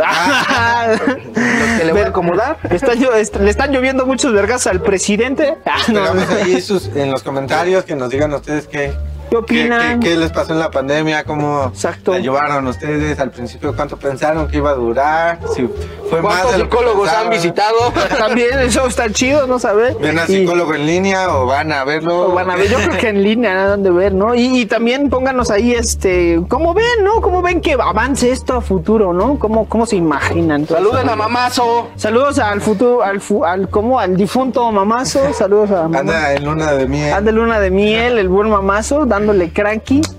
[1.77, 2.57] que le voy a acomodar.
[2.69, 5.57] Está le están lloviendo muchos vergazos al presidente.
[5.65, 6.03] Ah, no,
[6.35, 8.93] ahí sus, en los comentarios que nos digan ustedes qué,
[9.33, 9.99] ¿Qué opinan?
[9.99, 12.11] qué, qué- qué les pasó en la pandemia, cómo Exacto.
[12.11, 15.67] la llevaron ustedes al principio, cuánto pensaron que iba a durar, si
[16.09, 17.77] fue más ¿Cuántos que psicólogos han visitado?
[18.17, 19.97] También eso está chido, ¿no sabes?
[19.99, 22.29] ¿Ven a Y- psicólogo en línea o van a verlo?
[22.29, 24.35] o van a ver, yo creo que en línea han de ver, ¿no?
[24.35, 27.21] Y, y también pónganos ahí, este, ¿cómo ven, no?
[27.21, 29.39] ¿Cómo ven que avance esto a futuro, no?
[29.39, 30.63] ¿Cómo, cómo se imaginan?
[30.63, 30.77] eso?
[30.77, 31.87] a Mamazo.
[31.95, 33.99] Saludos al futuro, al, fu- al, ¿cómo?
[33.99, 35.99] Al difunto mamazo, saludos a mamá.
[35.99, 37.13] Anda en luna de miel.
[37.13, 40.01] Anda luna de miel, el buen mamazo, dándole cranky.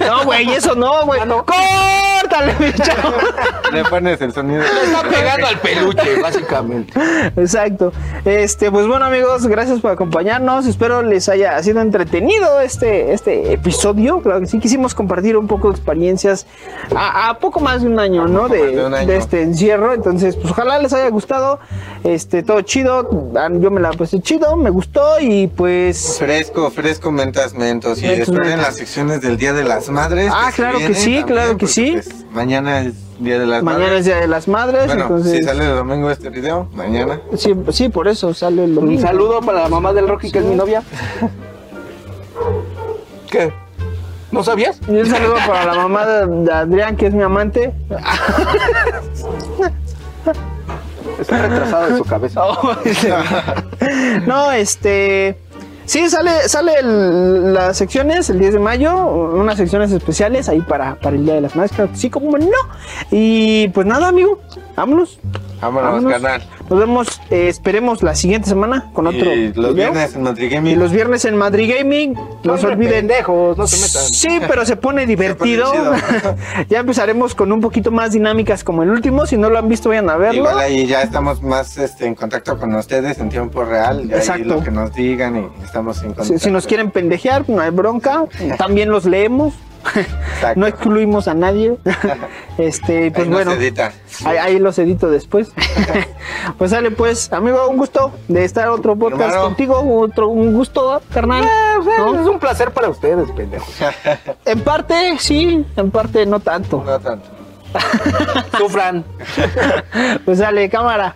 [0.00, 1.20] No, güey, eso no, güey.
[2.26, 3.14] ¡Córtale, mi chavo!
[3.72, 4.62] Le pones el sonido.
[4.62, 6.92] Está pegando al peluche, básicamente.
[7.36, 7.92] Exacto.
[8.24, 10.66] Este, pues bueno, amigos, gracias por acompañarnos.
[10.66, 14.20] Espero les haya sido entretenido este, este episodio.
[14.22, 16.46] Claro que sí, quisimos compartir un poco de experiencias
[16.94, 18.48] a, a poco más de un año, ¿no?
[18.48, 19.06] De, de un año.
[19.06, 19.92] de este encierro.
[19.94, 21.60] Entonces, pues ojalá les haya gustado.
[22.04, 23.08] Este, todo chido.
[23.36, 26.16] Ah, Yo me la pasé chido, me gustó y pues.
[26.18, 28.00] Fresco, fresco, mentas, mentos.
[28.02, 30.32] Y esperen las secciones del Día de las Madres.
[30.34, 31.92] Ah, claro que sí, también, claro que sí.
[31.92, 34.04] pues, mañana es Día de las Mañana es Madres.
[34.04, 35.32] Día de las Madres, Bueno, entonces.
[35.32, 37.18] si sale el domingo este video, mañana.
[37.36, 39.00] sí, sí, por eso sale el Un domingo.
[39.02, 40.82] saludo para la mamá del Rocky, que es mi novia.
[43.30, 43.52] ¿Qué?
[44.30, 44.78] ¿No sabías?
[44.86, 47.72] Y un saludo para la mamá de, de Adrián, que es mi amante.
[51.20, 52.42] Está retrasado de su cabeza.
[54.26, 55.38] no, este.
[55.86, 61.14] Sí, sale, sale las secciones el 10 de mayo, unas secciones especiales ahí para, para
[61.14, 62.46] el Día de las que sí, como no.
[63.12, 64.40] Y pues nada, amigo,
[64.76, 65.18] vámonos.
[65.60, 66.12] Vámonos, vámonos.
[66.12, 66.42] carnal.
[66.68, 69.32] Nos vemos, eh, esperemos la siguiente semana con otro.
[69.32, 69.90] Y los video.
[69.92, 70.78] viernes en Madrid Y Gaming.
[70.78, 72.92] los viernes en Madrid Gaming, no se olviden.
[73.06, 74.02] pendejos, no se metan.
[74.12, 75.72] Sí, pero se pone divertido.
[75.72, 75.94] chido.
[76.68, 79.24] ya empezaremos con un poquito más dinámicas como el último.
[79.24, 80.40] Si no lo han visto, vayan a verlo.
[80.40, 84.04] Igual ahí ya estamos más este, en contacto con ustedes en tiempo real.
[84.04, 84.44] Y ahí Exacto.
[84.56, 86.32] lo que nos digan y estamos en contacto.
[86.34, 88.24] Si, si nos quieren pendejear, no hay bronca.
[88.58, 89.54] También los leemos.
[89.94, 90.58] Exacto.
[90.60, 91.76] No excluimos a nadie.
[92.58, 93.92] Este, pues Ahí bueno, edita.
[94.24, 95.50] ahí, ahí los edito después.
[96.58, 99.42] pues sale pues, amigo, un gusto de estar otro podcast Hermano.
[99.42, 101.44] contigo, otro un gusto, carnal.
[101.84, 102.18] ¿no?
[102.18, 103.68] Es un placer para ustedes, pendejos.
[104.46, 106.82] En parte sí, en parte no tanto.
[106.82, 107.28] No tanto.
[108.56, 109.04] Sufran.
[110.24, 111.14] Pues sale, cámara.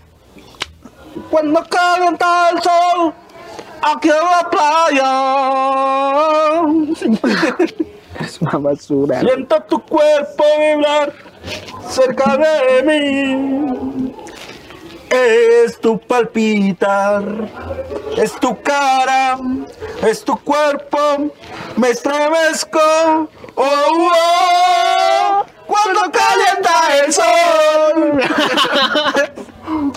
[1.30, 3.14] Cuando calienta el sol,
[3.82, 4.50] aquí en la
[7.70, 7.89] playa.
[8.20, 9.20] Es una basura.
[9.20, 11.12] Siento tu cuerpo vibrar
[11.88, 14.12] cerca de mí.
[15.10, 17.24] Es tu palpitar,
[18.16, 19.38] es tu cara,
[20.06, 21.32] es tu cuerpo.
[21.76, 22.78] Me estremezco.
[23.56, 28.20] Oh, oh, cuando calienta el sol.